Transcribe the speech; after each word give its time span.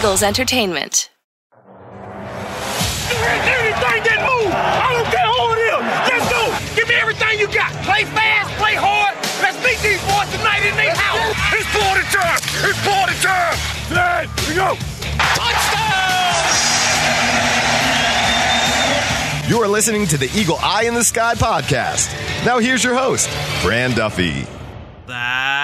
Eagles 0.00 0.22
Entertainment. 0.22 1.10
Anything 1.52 1.60
that 4.08 4.20
move, 4.24 4.48
I 4.48 4.96
don't 4.96 5.04
care 5.12 5.28
who 5.28 5.52
it 5.52 5.76
is. 5.76 5.84
Let's 6.08 6.24
go. 6.32 6.40
Give 6.74 6.88
me 6.88 6.94
everything 6.94 7.38
you 7.38 7.46
got. 7.52 7.68
Play 7.84 8.06
fast, 8.08 8.48
play 8.56 8.72
hard. 8.80 9.12
Let's 9.44 9.60
meet 9.60 9.76
these 9.84 10.00
boys 10.08 10.24
tonight 10.32 10.64
in 10.64 10.72
their 10.80 10.96
house. 10.96 11.36
It's 11.52 11.68
party 11.76 12.00
time. 12.08 12.40
It's 12.64 12.80
party 12.80 13.12
time. 13.20 13.60
Let 13.92 14.24
we 14.48 14.56
go. 14.56 14.72
Touchdown. 15.36 16.48
You 19.50 19.60
are 19.60 19.68
listening 19.68 20.06
to 20.06 20.16
the 20.16 20.30
Eagle 20.34 20.56
Eye 20.62 20.84
in 20.84 20.94
the 20.94 21.04
Sky 21.04 21.34
podcast. 21.34 22.08
Now, 22.46 22.58
here's 22.58 22.82
your 22.82 22.94
host, 22.94 23.28
Fran 23.60 23.90
Duffy. 23.90 24.46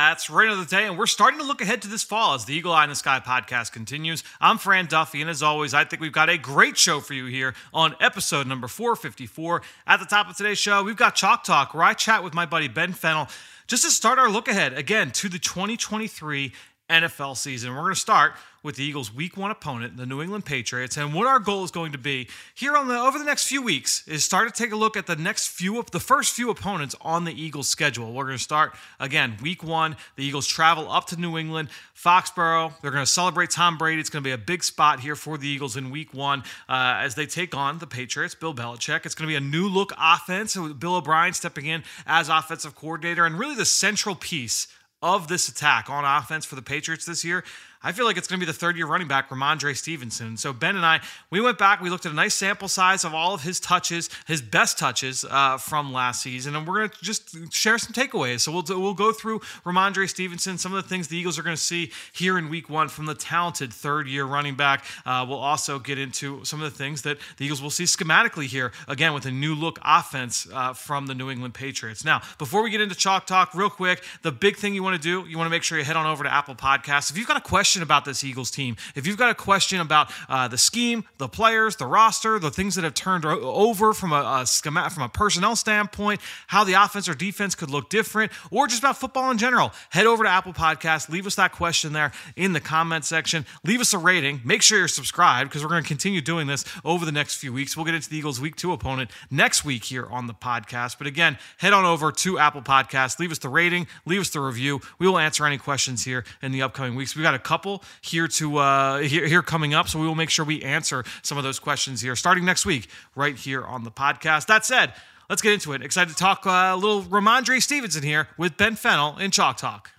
That's 0.09 0.30
right 0.30 0.48
of 0.48 0.59
the 0.59 0.64
day, 0.64 0.86
and 0.86 0.96
we're 0.96 1.07
starting 1.07 1.41
to 1.41 1.45
look 1.45 1.61
ahead 1.61 1.82
to 1.82 1.89
this 1.89 2.04
fall 2.04 2.34
as 2.34 2.45
the 2.45 2.54
Eagle 2.54 2.72
Eye 2.72 2.84
in 2.84 2.91
the 2.91 2.95
Sky 2.95 3.18
podcast 3.18 3.72
continues. 3.72 4.22
I'm 4.40 4.57
Fran 4.57 4.86
Duffy, 4.86 5.21
and 5.21 5.29
as 5.29 5.43
always, 5.43 5.75
I 5.75 5.82
think 5.82 6.00
we've 6.00 6.13
got 6.13 6.30
a 6.30 6.39
great 6.39 6.79
show 6.79 7.00
for 7.00 7.13
you 7.13 7.26
here 7.26 7.54
on 7.75 7.96
episode 7.99 8.46
number 8.46 8.68
454. 8.68 9.63
At 9.85 9.99
the 9.99 10.07
top 10.07 10.30
of 10.30 10.36
today's 10.36 10.58
show, 10.58 10.85
we've 10.85 10.96
got 10.96 11.16
Chalk 11.16 11.43
Talk, 11.43 11.75
where 11.75 11.82
I 11.82 11.93
chat 11.93 12.22
with 12.22 12.35
my 12.35 12.46
buddy 12.46 12.68
Ben 12.68 12.93
Fennell 12.93 13.29
just 13.66 13.82
to 13.82 13.90
start 13.90 14.21
our 14.21 14.30
look 14.30 14.46
ahead 14.46 14.75
again 14.75 15.11
to 15.11 15.29
the 15.29 15.40
2023 15.40 16.52
NFL 16.89 17.36
season. 17.36 17.75
We're 17.75 17.82
going 17.82 17.95
to 17.95 18.00
start 18.00 18.35
with 18.63 18.76
the 18.76 18.85
Eagles' 18.85 19.13
Week 19.13 19.36
One 19.36 19.50
opponent, 19.50 19.96
the 19.96 20.07
New 20.07 20.22
England 20.22 20.44
Patriots, 20.44 20.96
and 20.96 21.14
what 21.14 21.27
our 21.27 21.39
goal 21.39 21.64
is 21.64 21.71
going 21.71 21.93
to 21.93 21.99
be 21.99 22.29
here 22.54 22.77
on 22.77 22.89
the 22.89 22.99
over 22.99 23.18
the 23.18 23.25
next 23.25 23.46
few 23.46 23.63
weeks 23.63 24.07
is 24.07 24.25
start 24.25 24.53
to 24.53 24.63
take 24.63 24.72
a 24.72 24.77
look 24.77 24.96
at 24.96 25.07
the 25.07 25.17
next 25.17 25.49
few, 25.49 25.85
the 25.93 26.00
first 26.00 26.32
few 26.32 26.50
opponents 26.50 26.94
on 27.00 27.25
the 27.25 27.32
Eagles' 27.32 27.68
schedule. 27.68 28.13
We're 28.13 28.25
going 28.25 28.39
to 28.39 28.43
start 28.43 28.75
again 29.00 29.36
Week 29.43 29.64
One. 29.64 29.96
The 30.17 30.25
Eagles 30.25 30.46
travel 30.46 30.91
up 30.91 31.07
to 31.08 31.17
New 31.17 31.39
England, 31.39 31.68
Foxborough. 31.94 32.72
They're 32.83 32.91
going 32.91 33.05
to 33.05 33.11
celebrate 33.11 33.50
Tom 33.50 33.78
Brady. 33.78 34.00
It's 34.00 34.11
going 34.11 34.22
to 34.22 34.28
be 34.28 34.33
a 34.33 34.39
big 34.39 34.62
spot 34.62 35.00
here 35.00 35.16
for 35.16 35.38
the 35.38 35.48
Eagles 35.48 35.77
in 35.77 35.91
Week 35.91 36.14
One 36.14 36.41
uh, 36.69 36.98
as 37.00 37.14
they 37.14 37.27
take 37.27 37.55
on 37.55 37.78
the 37.78 37.86
Patriots. 37.86 38.34
Bill 38.34 38.55
Belichick. 38.55 39.06
It's 39.06 39.14
going 39.14 39.28
to 39.28 39.32
be 39.32 39.36
a 39.36 39.48
new 39.48 39.69
look 39.69 39.92
offense. 40.00 40.56
with 40.56 40.78
Bill 40.78 40.97
O'Brien 40.97 41.32
stepping 41.32 41.66
in 41.66 41.82
as 42.06 42.28
offensive 42.28 42.75
coordinator, 42.77 43.27
and 43.27 43.38
really 43.38 43.56
the 43.56 43.64
central 43.64 44.14
piece 44.14 44.69
of 45.02 45.28
this 45.28 45.48
attack 45.48 45.91
on 45.91 46.05
offense 46.05 46.44
for 46.44 46.55
the 46.55 46.62
Patriots 46.62 47.05
this 47.05 47.25
year 47.25 47.44
I 47.82 47.92
feel 47.92 48.05
like 48.05 48.16
it's 48.16 48.27
going 48.27 48.41
to 48.41 48.46
be 48.46 48.50
the 48.50 48.58
third 48.58 48.77
year 48.77 48.86
running 48.86 49.08
back, 49.08 49.28
Rhamondre 49.28 49.77
Stevenson. 49.77 50.36
So 50.36 50.52
Ben 50.52 50.77
and 50.77 50.84
I, 50.84 51.00
we 51.30 51.41
went 51.41 51.58
back, 51.58 51.80
we 51.80 51.91
looked 51.91 52.06
at 52.06 52.12
a 52.12 52.14
nice 52.14 52.34
sample 52.34 52.69
size 52.69 53.05
of 53.05 53.14
all 53.14 53.34
of 53.34 53.42
his 53.42 53.60
touches, 53.60 54.10
his 54.27 54.42
best 54.42 54.78
touches 54.78 55.24
uh, 55.28 55.58
from 55.58 55.92
last 55.92 56.22
season, 56.22 56.56
and 56.56 56.66
we're 56.66 56.78
going 56.78 56.91
to 56.91 57.04
just 57.04 57.52
share 57.52 57.78
some 57.78 57.92
takeaways. 57.92 58.41
So 58.41 58.52
we'll 58.52 58.64
we'll 58.80 58.94
go 58.94 59.12
through 59.12 59.41
Rhamondre 59.64 60.08
Stevenson, 60.08 60.58
some 60.58 60.74
of 60.74 60.82
the 60.82 60.88
things 60.88 61.08
the 61.08 61.16
Eagles 61.16 61.38
are 61.38 61.42
going 61.42 61.56
to 61.56 61.62
see 61.62 61.92
here 62.12 62.38
in 62.38 62.48
Week 62.48 62.70
One 62.70 62.88
from 62.88 63.06
the 63.06 63.14
talented 63.14 63.72
third 63.72 64.08
year 64.08 64.24
running 64.24 64.54
back. 64.54 64.84
Uh, 65.04 65.24
we'll 65.28 65.38
also 65.38 65.78
get 65.78 65.98
into 65.98 66.44
some 66.44 66.62
of 66.62 66.72
the 66.72 66.77
things 66.77 67.02
that 67.02 67.19
the 67.36 67.44
Eagles 67.44 67.60
will 67.60 67.70
see 67.70 67.84
schematically 67.84 68.47
here 68.47 68.72
again 68.88 69.12
with 69.12 69.27
a 69.27 69.30
new 69.30 69.54
look 69.54 69.78
offense 69.84 70.47
uh, 70.52 70.72
from 70.72 71.06
the 71.06 71.14
New 71.14 71.30
England 71.30 71.54
Patriots. 71.54 72.04
Now, 72.04 72.22
before 72.38 72.62
we 72.62 72.70
get 72.70 72.80
into 72.80 72.94
chalk 72.94 73.27
talk, 73.27 73.54
real 73.54 73.70
quick, 73.70 74.02
the 74.22 74.32
big 74.32 74.56
thing 74.56 74.74
you 74.74 74.82
want 74.82 75.00
to 75.00 75.02
do, 75.02 75.28
you 75.28 75.36
want 75.36 75.47
to 75.47 75.50
make 75.50 75.62
sure 75.62 75.78
you 75.78 75.84
head 75.84 75.97
on 75.97 76.06
over 76.06 76.24
to 76.24 76.32
Apple 76.32 76.54
Podcasts. 76.54 77.10
If 77.10 77.19
you've 77.19 77.28
got 77.28 77.36
a 77.36 77.41
question 77.41 77.66
question 77.67 77.83
about 77.83 78.05
this 78.05 78.22
Eagles 78.22 78.53
team, 78.53 78.77
if 78.95 79.09
you've 79.09 79.17
got 79.17 79.28
a 79.28 79.34
question 79.34 79.81
about 79.81 80.12
uh, 80.28 80.47
the 80.47 80.56
scheme, 80.56 81.03
the 81.19 81.27
players, 81.27 81.75
the 81.75 81.84
roster, 81.84 82.39
the 82.39 82.48
things 82.48 82.77
that 82.77 82.84
have 82.84 82.95
turned 82.95 83.25
over 83.25 83.92
from 83.92 84.12
a, 84.12 84.39
a 84.41 84.47
schema, 84.47 84.89
from 84.89 85.03
a 85.03 85.09
personnel 85.09 85.56
standpoint, 85.56 86.20
how 86.47 86.62
the 86.62 86.75
offense 86.75 87.09
or 87.09 87.14
defense 87.14 87.56
could 87.56 87.69
look 87.69 87.91
different, 87.91 88.31
or 88.53 88.69
just 88.69 88.78
about 88.78 88.97
football 88.97 89.33
in 89.33 89.39
general, 89.39 89.72
head 89.91 90.06
over 90.06 90.22
to 90.22 90.31
Apple 90.31 90.53
Podcasts, 90.53 91.09
leave 91.09 91.27
us 91.27 91.34
that 91.34 91.50
question 91.50 91.92
there 91.92 92.12
in 92.37 92.53
the 92.53 92.61
comment 92.61 93.05
section, 93.05 93.44
leave 93.64 93.81
us 93.81 93.92
a 93.92 93.98
rating, 93.98 94.41
make 94.44 94.62
sure 94.62 94.78
you're 94.78 94.87
subscribed 94.87 95.50
because 95.50 95.64
we're 95.64 95.70
going 95.70 95.83
to 95.83 95.89
continue 95.89 96.20
doing 96.20 96.47
this 96.47 96.64
over 96.84 97.05
the 97.05 97.11
next 97.11 97.34
few 97.39 97.53
weeks. 97.53 97.77
We'll 97.77 97.84
get 97.84 97.97
into 97.97 98.09
the 98.09 98.17
Eagles' 98.17 98.41
Week 98.41 98.55
Two 98.55 98.72
opponent 98.72 99.11
next 99.28 99.65
week 99.65 99.82
here 99.82 100.06
on 100.06 100.28
the 100.28 100.34
podcast. 100.34 100.99
But 100.99 101.09
again, 101.09 101.37
head 101.56 101.72
on 101.72 101.84
over 101.84 102.12
to 102.12 102.38
Apple 102.38 102.62
Podcasts, 102.62 103.19
leave 103.19 103.32
us 103.32 103.38
the 103.38 103.49
rating, 103.49 103.88
leave 104.05 104.21
us 104.21 104.31
the 104.31 104.38
review. 104.38 104.81
We 105.00 105.09
will 105.09 105.19
answer 105.19 105.44
any 105.44 105.59
questions 105.59 106.05
here 106.05 106.22
in 106.43 106.53
the 106.53 106.62
upcoming 106.62 106.94
weeks. 106.94 107.16
We've 107.16 107.25
got 107.25 107.34
a 107.34 107.41
couple 107.41 107.56
couple 107.56 107.83
here 108.03 108.28
to 108.28 108.59
uh, 108.59 108.99
here, 108.99 109.27
here 109.27 109.43
coming 109.43 109.72
up. 109.72 109.89
So 109.89 109.99
we 109.99 110.06
will 110.06 110.15
make 110.15 110.31
sure 110.31 110.44
we 110.44 110.62
answer 110.62 111.05
some 111.22 111.39
of 111.39 111.44
those 111.44 111.59
questions 111.59 112.03
here 112.03 112.15
starting 112.15 112.44
next 112.44 112.67
week, 112.67 112.89
right 113.15 113.34
here 113.34 113.65
on 113.65 113.84
the 113.84 113.91
podcast. 113.91 114.47
That 114.47 114.67
said, 114.67 114.93
let's 115.31 115.41
get 115.41 115.55
into 115.55 115.72
it. 115.72 115.83
Excited 115.83 116.11
to 116.11 116.17
talk 116.17 116.47
uh, 116.47 116.50
a 116.50 116.77
little 116.77 117.03
Rhamondre 117.03 117.62
Stevenson 117.62 118.03
here 118.03 118.28
with 118.37 118.56
Ben 118.59 118.77
Fennell 118.77 119.17
in 119.17 119.31
Chalk 119.31 119.56
Talk. 119.56 119.91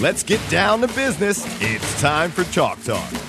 Let's 0.00 0.22
get 0.22 0.40
down 0.48 0.82
to 0.82 0.88
business. 0.88 1.44
It's 1.60 2.00
time 2.00 2.30
for 2.30 2.44
Chalk 2.52 2.82
Talk. 2.84 3.27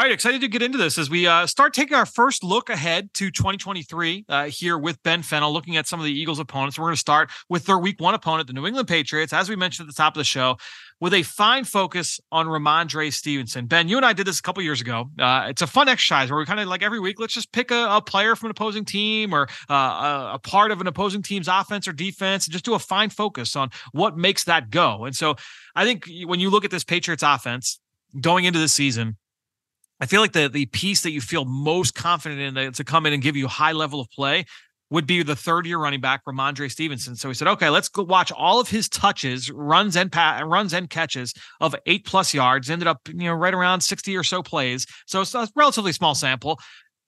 All 0.00 0.04
right, 0.04 0.12
excited 0.12 0.40
to 0.40 0.48
get 0.48 0.62
into 0.62 0.78
this 0.78 0.96
as 0.96 1.10
we 1.10 1.26
uh, 1.26 1.46
start 1.46 1.74
taking 1.74 1.94
our 1.94 2.06
first 2.06 2.42
look 2.42 2.70
ahead 2.70 3.12
to 3.12 3.30
2023 3.30 4.24
uh, 4.30 4.44
here 4.46 4.78
with 4.78 5.02
Ben 5.02 5.20
Fennell, 5.20 5.52
looking 5.52 5.76
at 5.76 5.86
some 5.86 6.00
of 6.00 6.06
the 6.06 6.10
Eagles' 6.10 6.38
opponents. 6.38 6.78
We're 6.78 6.86
going 6.86 6.94
to 6.94 7.00
start 7.00 7.30
with 7.50 7.66
their 7.66 7.76
Week 7.76 8.00
One 8.00 8.14
opponent, 8.14 8.46
the 8.46 8.54
New 8.54 8.66
England 8.66 8.88
Patriots, 8.88 9.34
as 9.34 9.50
we 9.50 9.56
mentioned 9.56 9.86
at 9.86 9.94
the 9.94 10.02
top 10.02 10.14
of 10.14 10.18
the 10.18 10.24
show, 10.24 10.56
with 11.00 11.12
a 11.12 11.22
fine 11.22 11.64
focus 11.64 12.18
on 12.32 12.46
Rhamondre 12.46 13.12
Stevenson. 13.12 13.66
Ben, 13.66 13.88
you 13.88 13.98
and 13.98 14.06
I 14.06 14.14
did 14.14 14.26
this 14.26 14.38
a 14.38 14.42
couple 14.42 14.62
years 14.62 14.80
ago. 14.80 15.10
Uh, 15.18 15.48
it's 15.50 15.60
a 15.60 15.66
fun 15.66 15.86
exercise 15.86 16.30
where 16.30 16.38
we 16.38 16.46
kind 16.46 16.60
of 16.60 16.66
like 16.66 16.82
every 16.82 16.98
week, 16.98 17.20
let's 17.20 17.34
just 17.34 17.52
pick 17.52 17.70
a, 17.70 17.88
a 17.90 18.00
player 18.00 18.34
from 18.34 18.46
an 18.46 18.52
opposing 18.52 18.86
team 18.86 19.34
or 19.34 19.48
uh, 19.68 19.74
a, 19.74 20.30
a 20.36 20.38
part 20.38 20.70
of 20.70 20.80
an 20.80 20.86
opposing 20.86 21.20
team's 21.20 21.46
offense 21.46 21.86
or 21.86 21.92
defense, 21.92 22.46
and 22.46 22.52
just 22.54 22.64
do 22.64 22.72
a 22.72 22.78
fine 22.78 23.10
focus 23.10 23.54
on 23.54 23.68
what 23.92 24.16
makes 24.16 24.44
that 24.44 24.70
go. 24.70 25.04
And 25.04 25.14
so, 25.14 25.36
I 25.76 25.84
think 25.84 26.08
when 26.24 26.40
you 26.40 26.48
look 26.48 26.64
at 26.64 26.70
this 26.70 26.84
Patriots 26.84 27.22
offense 27.22 27.78
going 28.18 28.46
into 28.46 28.58
the 28.58 28.68
season 28.68 29.18
I 30.00 30.06
feel 30.06 30.20
like 30.20 30.32
the 30.32 30.48
the 30.48 30.66
piece 30.66 31.02
that 31.02 31.10
you 31.10 31.20
feel 31.20 31.44
most 31.44 31.94
confident 31.94 32.56
in 32.56 32.72
to 32.72 32.84
come 32.84 33.06
in 33.06 33.12
and 33.12 33.22
give 33.22 33.36
you 33.36 33.48
high 33.48 33.72
level 33.72 34.00
of 34.00 34.08
play 34.10 34.44
would 34.90 35.06
be 35.06 35.22
the 35.22 35.36
third 35.36 35.66
year 35.66 35.78
running 35.78 36.00
back 36.00 36.24
Rhamondre 36.24 36.70
Stevenson. 36.70 37.14
So 37.16 37.28
he 37.28 37.34
said, 37.34 37.48
okay, 37.48 37.70
let's 37.70 37.88
go 37.88 38.02
watch 38.02 38.32
all 38.32 38.60
of 38.60 38.68
his 38.68 38.88
touches, 38.88 39.50
runs 39.50 39.96
and 39.96 40.14
runs 40.14 40.74
and 40.74 40.90
catches 40.90 41.32
of 41.60 41.74
eight 41.86 42.04
plus 42.04 42.34
yards. 42.34 42.68
Ended 42.68 42.88
up, 42.88 43.00
you 43.06 43.14
know, 43.14 43.34
right 43.34 43.54
around 43.54 43.80
60 43.82 44.16
or 44.16 44.24
so 44.24 44.42
plays. 44.42 44.86
So 45.06 45.20
it's 45.20 45.34
a 45.34 45.48
relatively 45.54 45.92
small 45.92 46.14
sample. 46.14 46.58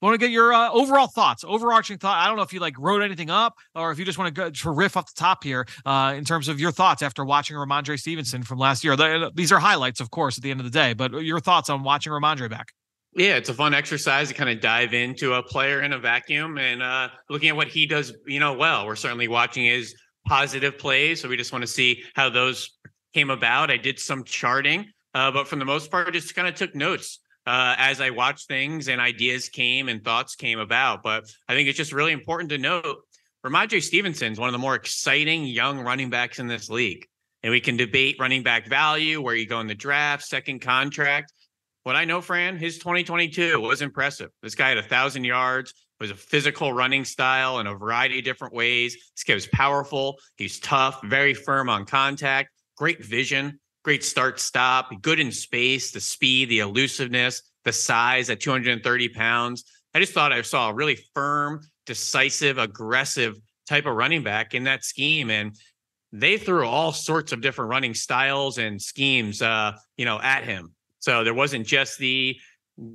want 0.01 0.13
to 0.13 0.17
get 0.17 0.31
your 0.31 0.53
uh, 0.53 0.71
overall 0.71 1.07
thoughts, 1.07 1.43
overarching 1.43 1.97
thought. 1.97 2.17
I 2.17 2.27
don't 2.27 2.37
know 2.37 2.43
if 2.43 2.53
you 2.53 2.61
like 2.61 2.79
wrote 2.79 3.01
anything 3.01 3.29
up 3.29 3.53
or 3.75 3.91
if 3.91 3.99
you 3.99 4.05
just 4.05 4.17
want 4.17 4.33
to 4.33 4.41
go 4.41 4.49
to 4.49 4.71
riff 4.71 4.95
off 4.95 5.13
the 5.13 5.19
top 5.19 5.43
here 5.43 5.65
uh, 5.85 6.13
in 6.15 6.23
terms 6.23 6.47
of 6.47 6.61
your 6.61 6.71
thoughts 6.71 7.01
after 7.01 7.25
watching 7.25 7.57
Rhamondre 7.57 7.99
Stevenson 7.99 8.43
from 8.43 8.59
last 8.59 8.85
year. 8.85 8.95
These 9.35 9.51
are 9.51 9.59
highlights, 9.59 9.99
of 9.99 10.09
course, 10.09 10.37
at 10.37 10.43
the 10.43 10.51
end 10.51 10.61
of 10.61 10.65
the 10.65 10.71
day, 10.71 10.93
but 10.93 11.11
your 11.21 11.41
thoughts 11.41 11.69
on 11.69 11.83
watching 11.83 12.13
Rhamondre 12.13 12.49
back. 12.49 12.67
Yeah, 13.15 13.35
it's 13.35 13.49
a 13.49 13.53
fun 13.53 13.75
exercise 13.75 14.29
to 14.29 14.33
kind 14.33 14.49
of 14.49 14.59
dive 14.59 14.93
into 14.93 15.33
a 15.33 15.43
player 15.43 15.81
in 15.81 15.93
a 15.93 15.99
vacuum 15.99 16.57
and 16.57 16.81
uh, 16.81 17.09
looking 17.29 17.49
at 17.49 17.55
what 17.55 17.67
he 17.67 17.85
does, 17.85 18.11
you 18.25 18.39
know, 18.39 18.53
well. 18.53 18.87
We're 18.87 18.95
certainly 18.95 19.27
watching 19.27 19.65
his 19.65 19.93
positive 20.25 20.79
plays, 20.79 21.21
so 21.21 21.29
we 21.29 21.37
just 21.37 21.51
want 21.51 21.61
to 21.61 21.67
see 21.67 22.03
how 22.15 22.29
those 22.29 22.71
came 23.13 23.29
about. 23.29 23.69
I 23.69 23.77
did 23.77 23.99
some 23.99 24.23
charting, 24.23 24.87
uh, 25.13 25.29
but 25.31 25.47
for 25.47 25.57
the 25.57 25.65
most 25.65 25.91
part, 25.91 26.11
just 26.11 26.33
kind 26.33 26.47
of 26.47 26.55
took 26.55 26.73
notes 26.73 27.19
uh, 27.45 27.75
as 27.77 28.01
I 28.01 28.09
watched 28.09 28.47
things 28.47 28.87
and 28.87 28.99
ideas 28.99 29.47
came 29.47 29.89
and 29.89 30.03
thoughts 30.03 30.35
came 30.35 30.57
about. 30.57 31.03
But 31.03 31.25
I 31.47 31.53
think 31.53 31.69
it's 31.69 31.77
just 31.77 31.93
really 31.93 32.13
important 32.13 32.49
to 32.49 32.57
note 32.57 32.97
Rhamondre 33.45 33.83
Stevenson 33.83 34.31
is 34.31 34.39
one 34.39 34.49
of 34.49 34.53
the 34.53 34.59
more 34.59 34.75
exciting 34.75 35.45
young 35.45 35.79
running 35.81 36.09
backs 36.09 36.39
in 36.39 36.47
this 36.47 36.67
league. 36.67 37.05
And 37.43 37.51
we 37.51 37.59
can 37.59 37.77
debate 37.77 38.15
running 38.19 38.41
back 38.41 38.67
value, 38.67 39.21
where 39.21 39.35
you 39.35 39.45
go 39.45 39.59
in 39.59 39.67
the 39.67 39.75
draft, 39.75 40.23
second 40.23 40.61
contract 40.61 41.31
what 41.83 41.95
I 41.95 42.05
know, 42.05 42.21
Fran, 42.21 42.57
his 42.57 42.77
2022 42.77 43.59
was 43.59 43.81
impressive. 43.81 44.29
This 44.41 44.55
guy 44.55 44.69
had 44.69 44.77
a 44.77 44.83
thousand 44.83 45.25
yards, 45.25 45.73
was 45.99 46.11
a 46.11 46.15
physical 46.15 46.73
running 46.73 47.05
style 47.05 47.59
in 47.59 47.67
a 47.67 47.75
variety 47.75 48.19
of 48.19 48.25
different 48.25 48.53
ways. 48.53 48.95
This 49.15 49.23
guy 49.23 49.33
was 49.33 49.47
powerful. 49.47 50.17
He's 50.37 50.59
tough, 50.59 51.01
very 51.03 51.33
firm 51.33 51.69
on 51.69 51.85
contact, 51.85 52.49
great 52.77 53.03
vision, 53.03 53.59
great 53.83 54.03
start 54.03 54.39
stop, 54.39 54.89
good 55.01 55.19
in 55.19 55.31
space, 55.31 55.91
the 55.91 55.99
speed, 55.99 56.49
the 56.49 56.59
elusiveness, 56.59 57.41
the 57.65 57.73
size 57.73 58.29
at 58.29 58.39
230 58.39 59.09
pounds. 59.09 59.65
I 59.93 59.99
just 59.99 60.13
thought 60.13 60.31
I 60.31 60.41
saw 60.41 60.69
a 60.69 60.73
really 60.73 60.97
firm, 61.13 61.61
decisive, 61.85 62.57
aggressive 62.57 63.37
type 63.67 63.85
of 63.85 63.95
running 63.95 64.23
back 64.23 64.53
in 64.53 64.63
that 64.63 64.83
scheme. 64.83 65.29
And 65.29 65.55
they 66.11 66.37
threw 66.37 66.65
all 66.65 66.91
sorts 66.91 67.31
of 67.31 67.41
different 67.41 67.69
running 67.69 67.93
styles 67.93 68.57
and 68.57 68.81
schemes, 68.81 69.41
uh, 69.41 69.73
you 69.97 70.05
know, 70.05 70.19
at 70.21 70.43
him. 70.43 70.73
So 71.03 71.25
there 71.25 71.33
wasn't 71.33 71.67
just 71.67 71.97
the 71.97 72.39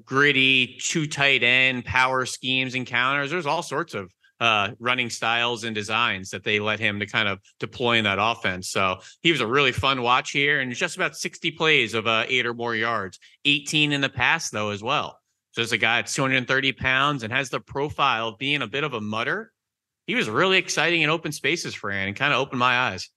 gritty 0.06 0.78
two 0.80 1.06
tight 1.06 1.42
end 1.42 1.84
power 1.84 2.24
schemes 2.24 2.74
and 2.74 2.86
counters. 2.86 3.30
There's 3.30 3.44
all 3.44 3.62
sorts 3.62 3.92
of 3.92 4.10
uh, 4.40 4.70
running 4.78 5.10
styles 5.10 5.64
and 5.64 5.74
designs 5.74 6.30
that 6.30 6.42
they 6.42 6.58
let 6.58 6.80
him 6.80 7.00
to 7.00 7.06
kind 7.06 7.28
of 7.28 7.38
deploy 7.60 7.98
in 7.98 8.04
that 8.04 8.16
offense. 8.18 8.70
So 8.70 9.00
he 9.20 9.30
was 9.30 9.42
a 9.42 9.46
really 9.46 9.72
fun 9.72 10.00
watch 10.00 10.30
here, 10.30 10.60
and 10.60 10.72
just 10.72 10.96
about 10.96 11.18
60 11.18 11.50
plays 11.50 11.92
of 11.92 12.06
uh, 12.06 12.24
eight 12.28 12.46
or 12.46 12.54
more 12.54 12.74
yards, 12.74 13.18
18 13.44 13.92
in 13.92 14.00
the 14.00 14.08
past 14.08 14.52
though 14.52 14.70
as 14.70 14.82
well. 14.82 15.18
So 15.50 15.60
there's 15.60 15.72
a 15.72 15.76
guy 15.76 15.98
at 15.98 16.06
230 16.06 16.72
pounds 16.72 17.24
and 17.24 17.30
has 17.30 17.50
the 17.50 17.60
profile 17.60 18.28
of 18.28 18.38
being 18.38 18.62
a 18.62 18.66
bit 18.66 18.84
of 18.84 18.94
a 18.94 19.02
mutter, 19.02 19.52
he 20.06 20.14
was 20.14 20.30
really 20.30 20.56
exciting 20.56 21.02
in 21.02 21.10
open 21.10 21.30
spaces, 21.30 21.74
Fran, 21.74 22.08
and 22.08 22.16
kind 22.16 22.32
of 22.32 22.40
opened 22.40 22.58
my 22.58 22.74
eyes. 22.74 23.10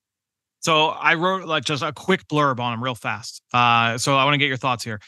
So 0.62 0.88
I 0.88 1.14
wrote 1.14 1.44
like 1.44 1.64
just 1.64 1.82
a 1.82 1.92
quick 1.92 2.26
blurb 2.28 2.60
on 2.60 2.72
him 2.72 2.82
real 2.82 2.94
fast. 2.94 3.42
Uh, 3.52 3.98
so 3.98 4.16
I 4.16 4.24
want 4.24 4.34
to 4.34 4.38
get 4.38 4.48
your 4.48 4.56
thoughts 4.56 4.84
here 4.84 5.00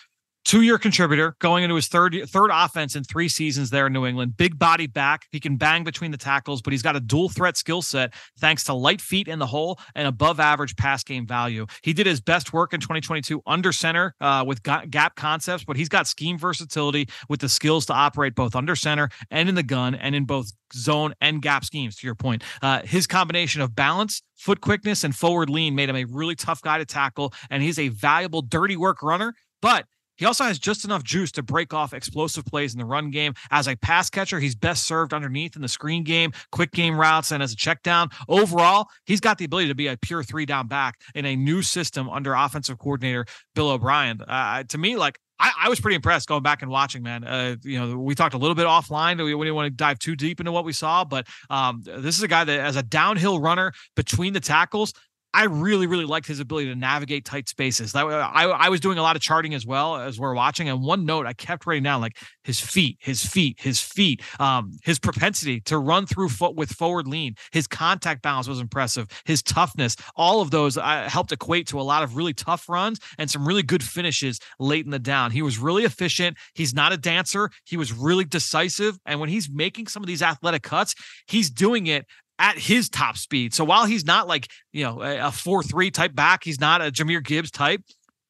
two-year 0.45 0.79
contributor 0.79 1.37
going 1.39 1.65
into 1.65 1.75
his 1.75 1.89
third 1.89 2.17
third 2.29 2.51
offense 2.53 2.97
in 2.97 3.05
three 3.05 3.29
seasons 3.29 3.71
there 3.71 3.87
in 3.87 3.93
New 3.93 4.07
England. 4.07 4.37
Big 4.37 4.59
body 4.59 4.87
back. 4.87 5.27
He 5.31 5.41
can 5.41 5.57
bang 5.57 5.85
between 5.85 6.11
the 6.11 6.17
tackles, 6.17 6.63
but 6.63 6.73
he's 6.73 6.83
got 6.83 6.97
a 6.97 7.01
dual 7.01 7.29
threat 7.29 7.57
skill 7.57 7.83
set 7.83 8.15
thanks 8.39 8.65
to 8.65 8.75
light 8.75 9.01
feet 9.01 9.29
in 9.29 9.39
the 9.39 9.47
hole 9.47 9.79
and 9.95 10.07
above 10.07 10.41
average 10.41 10.77
pass 10.77 11.03
game 11.03 11.27
value. 11.27 11.67
He 11.83 11.93
did 11.93 12.07
his 12.07 12.21
best 12.21 12.53
work 12.53 12.73
in 12.73 12.81
2022 12.81 13.43
under 13.47 13.73
center 13.73 14.15
uh, 14.21 14.45
with 14.47 14.63
gap 14.63 15.17
concepts, 15.17 15.65
but 15.65 15.77
he's 15.77 15.89
got 15.89 16.07
scheme 16.07 16.39
versatility 16.39 17.09
with 17.29 17.41
the 17.41 17.49
skills 17.49 17.87
to 17.87 17.95
operate 17.95 18.35
both 18.35 18.55
under 18.55 18.77
center 18.77 19.09
and 19.31 19.49
in 19.49 19.55
the 19.55 19.63
gun 19.63 19.95
and 19.95 20.15
in 20.15 20.25
both 20.25 20.53
zone 20.75 21.15
and 21.21 21.41
gap 21.43 21.65
schemes. 21.65 21.97
To 21.97 22.07
your 22.07 22.15
point, 22.15 22.43
uh, 22.63 22.83
his 22.83 23.07
combination 23.07 23.63
of 23.63 23.75
balance, 23.75 24.23
foot 24.37 24.61
quickness, 24.61 25.05
and 25.05 25.15
forward 25.15 25.49
lean 25.49 25.75
made 25.75 25.89
him 25.89 25.97
a 25.97 26.05
really 26.05 26.35
tough 26.35 26.61
guy 26.63 26.79
to 26.79 26.85
tackle, 26.85 27.33
and 27.51 27.63
he's 27.63 27.79
a 27.79 27.89
valuable 27.89 28.43
dirty 28.43 28.77
work 28.77 29.03
runner. 29.03 29.35
But 29.63 29.87
he 30.17 30.25
also 30.25 30.45
has 30.45 30.59
just 30.59 30.85
enough 30.85 31.03
juice 31.03 31.33
to 31.33 31.43
break 31.43 31.75
off 31.75 31.93
explosive 31.93 32.45
plays 32.45 32.73
in 32.73 32.79
the 32.79 32.85
run 32.85 33.11
game. 33.11 33.35
As 33.51 33.69
a 33.69 33.77
pass 33.77 34.11
catcher, 34.11 34.41
he's 34.41 34.55
best 34.55 34.87
served 34.87 35.13
underneath 35.13 35.57
in 35.57 35.63
the 35.63 35.69
screen 35.69 36.05
game, 36.05 36.33
quick 36.53 36.73
game 36.73 36.99
routes, 36.99 37.33
and 37.33 37.43
as 37.43 37.53
a 37.53 37.57
check 37.57 37.83
down. 37.83 38.09
Overall, 38.29 38.89
he's 39.07 39.21
got 39.21 39.39
the 39.39 39.45
ability 39.45 39.69
to 39.69 39.75
be 39.75 39.89
a 39.89 39.97
pure 39.97 40.23
three 40.23 40.47
down 40.47 40.67
back 40.67 41.01
in 41.15 41.25
a 41.25 41.37
new 41.37 41.63
system 41.63 42.09
under 42.09 42.35
offensive 42.35 42.79
coordinator 42.79 43.27
Bill 43.55 43.71
O'Brien. 43.71 44.21
Uh, 44.21 44.63
to 44.65 44.79
me, 44.79 44.97
like 44.97 45.19
I, 45.39 45.53
I, 45.65 45.69
was 45.69 45.81
pretty 45.81 45.97
impressed 45.97 46.29
going 46.29 46.43
back 46.43 46.63
and 46.63 46.71
watching, 46.71 47.03
man. 47.03 47.25
Uh, 47.25 47.57
you 47.63 47.79
know, 47.79 47.99
we 47.99 48.15
talked 48.15 48.35
a 48.35 48.39
little 48.39 48.55
bit 48.55 48.67
offline. 48.67 49.19
We, 49.19 49.35
we 49.35 49.45
didn't 49.45 49.57
want 49.57 49.67
to 49.67 49.71
dive 49.71 49.99
too 49.99 50.15
deep 50.15 50.41
into 50.41 50.53
what 50.53 50.65
we 50.65 50.73
saw, 50.73 51.05
but 51.05 51.27
um, 51.51 51.83
this 51.85 52.17
is 52.17 52.23
a 52.23 52.29
guy 52.29 52.45
that, 52.45 52.61
as 52.61 52.77
a 52.77 52.83
downhill 52.83 53.41
runner 53.41 53.73
between 53.97 54.33
the 54.33 54.41
tackles, 54.41 54.93
I 55.35 55.45
really, 55.45 55.89
really 55.89 56.05
liked 56.05 56.29
his 56.29 56.39
ability 56.39 56.69
to 56.69 56.77
navigate 56.77 57.25
tight 57.25 57.49
spaces. 57.49 57.93
That 57.93 58.07
I, 58.07 58.45
I 58.45 58.69
was 58.69 58.79
doing 58.79 58.99
a 58.99 59.03
lot 59.03 59.17
of 59.17 59.23
charting 59.23 59.53
as 59.53 59.67
well 59.67 59.97
as 59.97 60.19
we're 60.19 60.35
watching. 60.35 60.69
And 60.69 60.81
one 60.81 61.05
note 61.05 61.27
I 61.27 61.33
kept 61.33 61.67
writing 61.67 61.83
down 61.83 62.01
like 62.01 62.19
his 62.45 62.61
feet, 62.61 62.99
his 63.01 63.27
feet, 63.27 63.59
his 63.61 63.81
feet, 63.81 64.23
um, 64.39 64.71
his 64.85 65.01
propensity 65.01 65.61
to 65.63 65.79
run 65.79 66.07
through 66.07 66.29
foot 66.29 66.55
with 66.55 66.71
forward 66.71 67.09
lean, 67.09 67.35
his 67.51 67.67
contact 67.67 68.23
balance 68.23 68.47
was 68.47 68.61
impressive. 68.61 69.09
His 69.25 69.43
toughness, 69.43 69.97
all 70.15 70.41
of 70.41 70.53
those 70.53 70.79
uh, 70.79 71.09
helped 71.09 71.33
equate 71.33 71.67
to 71.69 71.81
a 71.81 71.83
lot 71.83 72.05
of 72.05 72.17
really 72.17 72.33
tough 72.33 72.69
runs 72.69 73.01
and 73.19 73.29
some 73.29 73.47
really 73.47 73.65
good 73.65 73.83
finishes 73.83 74.39
late 74.61 74.85
in 74.85 74.93
the 74.93 75.01
down. 75.01 75.33
He 75.33 75.43
was 75.43 75.59
really 75.59 75.83
efficient. 75.83 76.37
He's 76.55 76.73
not 76.73 76.93
a 76.93 76.97
dancer. 76.97 77.51
He 77.65 77.77
was 77.77 77.93
really 77.93 78.25
decisive. 78.25 78.99
And 79.05 79.19
when 79.19 79.31
he's 79.31 79.51
making 79.51 79.89
some 79.89 80.03
of 80.03 80.07
these 80.07 80.23
athletic 80.23 80.63
cuts, 80.63 80.95
he's 81.27 81.51
doing 81.51 81.89
it 81.89 82.07
at 82.39 82.59
his 82.59 82.89
top 82.89 83.17
speed. 83.17 83.55
So 83.55 83.65
while 83.65 83.87
he's 83.87 84.05
not 84.05 84.27
like, 84.27 84.49
you 84.73 84.85
know, 84.85 85.01
a 85.03 85.31
4-3 85.31 85.93
type 85.93 86.15
back, 86.15 86.45
he's 86.45 86.61
not 86.61 86.81
a 86.83 86.91
Jahmyr 86.91 87.25
Gibbs 87.25 87.51
type. 87.51 87.83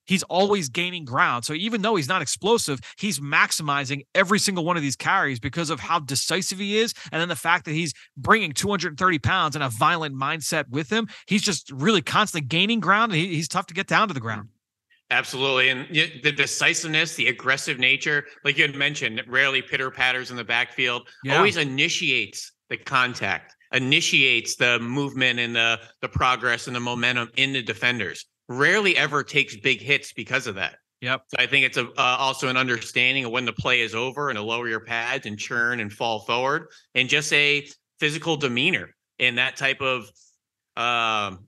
He's 0.07 0.23
always 0.25 0.69
gaining 0.69 1.07
ground. 1.07 1.47
So 1.47 1.55
even 1.55 1.81
though 1.81 1.97
he's 1.97 2.09
not 2.09 2.21
explosive, 2.21 2.79
he's 2.99 3.21
maximizing 3.21 4.03
every 4.15 4.39
single 4.39 4.65
one 4.65 4.77
of 4.77 4.83
these 4.83 4.97
carries 4.97 5.41
because 5.41 5.71
of 5.71 5.81
how 5.81 5.99
decisive 5.99 6.59
he 6.59 6.77
is. 6.77 6.93
And 7.11 7.21
then 7.21 7.29
the 7.29 7.37
fact 7.37 7.65
that 7.65 7.73
he's 7.73 7.95
bringing 8.17 8.53
230 8.53 9.19
pounds 9.21 9.57
and 9.57 9.65
a 9.65 9.71
violent 9.71 10.15
mindset 10.15 10.69
with 10.69 10.93
him, 10.93 11.09
he's 11.27 11.41
just 11.41 11.71
really 11.73 12.03
constantly 12.03 12.47
gaining 12.47 12.81
ground. 12.81 13.13
And 13.13 13.21
he, 13.21 13.29
he's 13.29 13.49
tough 13.49 13.67
to 13.67 13.75
get 13.75 13.87
down 13.87 14.09
to 14.09 14.15
the 14.15 14.21
ground. 14.21 14.51
Absolutely. 15.11 15.69
And 15.71 15.87
the 16.23 16.33
decisiveness, 16.33 17.15
the 17.15 17.29
aggressive 17.29 17.79
nature, 17.79 18.25
like 18.45 18.59
you 18.59 18.67
had 18.67 18.75
mentioned, 18.75 19.23
rarely 19.27 19.63
pitter 19.63 19.91
patters 19.91 20.31
in 20.31 20.37
the 20.37 20.45
backfield, 20.45 21.09
yeah. 21.25 21.37
always 21.37 21.57
initiates 21.57 22.53
the 22.69 22.77
contact 22.77 23.55
initiates 23.75 24.57
the 24.57 24.79
movement 24.79 25.39
and 25.39 25.55
the 25.55 25.81
the 26.01 26.09
progress 26.09 26.67
and 26.67 26.75
the 26.75 26.81
momentum 26.81 27.29
in 27.37 27.53
the 27.53 27.63
defenders. 27.63 28.25
Rarely 28.49 28.97
ever 28.97 29.23
takes 29.23 29.57
big 29.57 29.81
hits 29.81 30.13
because 30.13 30.47
of 30.47 30.55
that. 30.55 30.77
Yep. 31.01 31.23
So 31.29 31.37
I 31.39 31.47
think 31.47 31.67
it's 31.67 31.77
a, 31.77 31.87
uh, 31.87 32.17
also 32.19 32.49
an 32.49 32.57
understanding 32.57 33.27
of 33.27 33.33
when 33.33 33.45
the 33.45 33.53
play 33.53 33.83
is 33.83 33.95
over 33.95 34.31
and 34.31 34.37
to 34.39 34.43
lower 34.43 34.69
your 34.69 34.81
pads 34.81 35.27
and 35.27 35.39
churn 35.39 35.81
and 35.81 35.93
fall 35.93 36.21
forward 36.21 36.69
and 36.95 37.09
just 37.09 37.33
a 37.33 37.67
physical 38.01 38.37
demeanor 38.37 38.95
and 39.19 39.37
that 39.39 39.57
type 39.57 39.83
of 39.83 40.05
um, 40.77 41.47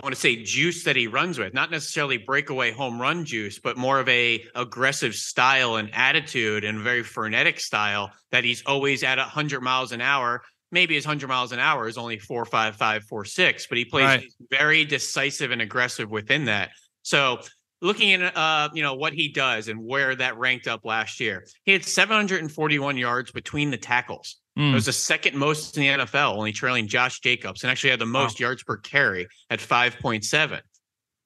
I 0.00 0.04
want 0.04 0.14
to 0.14 0.20
say 0.20 0.36
juice 0.44 0.84
that 0.84 0.94
he 0.94 1.08
runs 1.08 1.40
with, 1.40 1.52
not 1.54 1.72
necessarily 1.72 2.18
breakaway 2.18 2.70
home 2.70 3.00
run 3.00 3.24
juice, 3.24 3.58
but 3.58 3.76
more 3.76 3.98
of 3.98 4.08
a 4.08 4.44
aggressive 4.54 5.12
style 5.16 5.74
and 5.74 5.90
attitude 5.92 6.62
and 6.62 6.78
very 6.80 7.02
frenetic 7.02 7.58
style 7.58 8.12
that 8.30 8.44
he's 8.44 8.62
always 8.64 9.02
at 9.02 9.18
100 9.18 9.60
miles 9.60 9.90
an 9.90 10.00
hour 10.00 10.42
maybe 10.70 10.94
his 10.94 11.06
100 11.06 11.28
miles 11.28 11.52
an 11.52 11.58
hour 11.58 11.88
is 11.88 11.98
only 11.98 12.18
four 12.18 12.44
five 12.44 12.76
five 12.76 13.04
four 13.04 13.24
six 13.24 13.66
but 13.66 13.78
he 13.78 13.84
plays 13.84 14.04
right. 14.04 14.32
very 14.50 14.84
decisive 14.84 15.50
and 15.50 15.62
aggressive 15.62 16.10
within 16.10 16.44
that 16.44 16.70
so 17.02 17.40
looking 17.80 18.12
at 18.12 18.36
uh 18.36 18.68
you 18.74 18.82
know 18.82 18.94
what 18.94 19.12
he 19.12 19.28
does 19.28 19.68
and 19.68 19.78
where 19.82 20.14
that 20.14 20.36
ranked 20.38 20.66
up 20.66 20.84
last 20.84 21.20
year 21.20 21.46
he 21.64 21.72
had 21.72 21.84
741 21.84 22.96
yards 22.96 23.30
between 23.30 23.70
the 23.70 23.76
tackles 23.76 24.36
mm. 24.58 24.70
it 24.70 24.74
was 24.74 24.86
the 24.86 24.92
second 24.92 25.36
most 25.36 25.76
in 25.76 25.82
the 25.82 26.04
nfl 26.04 26.36
only 26.36 26.52
trailing 26.52 26.86
josh 26.86 27.20
jacobs 27.20 27.62
and 27.62 27.70
actually 27.70 27.90
had 27.90 28.00
the 28.00 28.06
most 28.06 28.40
wow. 28.40 28.46
yards 28.46 28.62
per 28.62 28.76
carry 28.76 29.26
at 29.50 29.60
5.7 29.60 30.60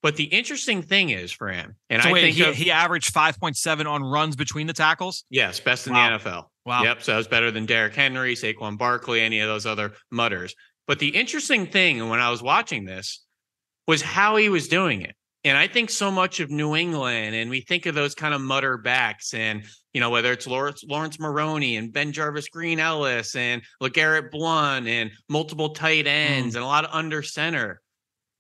but 0.03 0.17
the 0.17 0.25
interesting 0.25 0.83
thing 0.83 1.11
is 1.11 1.33
for 1.33 1.49
him, 1.49 1.77
and 1.89 2.03
so 2.03 2.09
I 2.09 2.13
wait, 2.13 2.21
think 2.23 2.37
he, 2.37 2.45
of, 2.45 2.55
he 2.55 2.71
averaged 2.71 3.15
5.7 3.15 3.87
on 3.87 4.03
runs 4.03 4.37
between 4.37 4.67
the 4.67 4.73
tackles. 4.73 5.25
Yes, 5.31 5.61
best 5.61 5.87
in 5.87 5.93
wow. 5.93 6.19
the 6.19 6.25
NFL. 6.25 6.45
Wow. 6.65 6.83
Yep. 6.85 7.03
So 7.03 7.15
it 7.15 7.17
was 7.17 7.29
better 7.29 7.51
than 7.51 7.67
Derrick 7.67 7.95
Henry, 7.95 8.35
Saquon 8.35 8.79
Barkley, 8.79 9.21
any 9.21 9.41
of 9.41 9.49
those 9.49 9.67
other 9.67 9.93
mutters. 10.11 10.55
But 10.87 10.99
the 10.99 11.09
interesting 11.09 11.67
thing 11.67 12.09
when 12.09 12.21
I 12.21 12.31
was 12.31 12.43
watching 12.43 12.85
this 12.85 13.25
was 13.87 14.03
how 14.03 14.37
he 14.37 14.49
was 14.49 14.69
doing 14.69 15.03
it. 15.03 15.15
And 15.45 15.59
I 15.59 15.67
think 15.67 15.91
so 15.91 16.11
much 16.11 16.39
of 16.39 16.51
New 16.51 16.77
England, 16.77 17.35
and 17.35 17.51
we 17.51 17.63
think 17.63 17.87
of 17.87 17.97
those 17.97 18.15
kind 18.15 18.33
of 18.33 18.41
mutter 18.41 18.79
backs, 18.79 19.35
and 19.35 19.65
you 19.93 20.01
know 20.01 20.11
whether 20.11 20.31
it's 20.31 20.47
Lawrence, 20.47 20.85
Laurence 20.85 21.19
Maroney 21.19 21.77
and 21.77 21.93
BenJarvus 21.93 22.49
Green-Ellis 22.49 23.35
and 23.35 23.61
LeGarrette 23.83 24.31
Blunt 24.31 24.87
and 24.87 25.11
multiple 25.29 25.71
tight 25.71 26.07
ends 26.07 26.55
mm. 26.55 26.59
and 26.59 26.65
a 26.65 26.67
lot 26.67 26.85
of 26.85 26.91
under 26.93 27.23
center. 27.25 27.81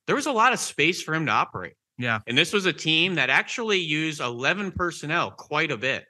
There 0.06 0.16
was 0.16 0.26
a 0.26 0.32
lot 0.32 0.52
of 0.52 0.58
space 0.58 1.02
for 1.02 1.14
him 1.14 1.26
to 1.26 1.32
operate. 1.32 1.74
Yeah. 1.98 2.20
And 2.26 2.36
this 2.36 2.52
was 2.52 2.66
a 2.66 2.72
team 2.72 3.14
that 3.16 3.30
actually 3.30 3.78
used 3.78 4.20
11 4.20 4.72
personnel 4.72 5.30
quite 5.30 5.70
a 5.70 5.76
bit. 5.76 6.04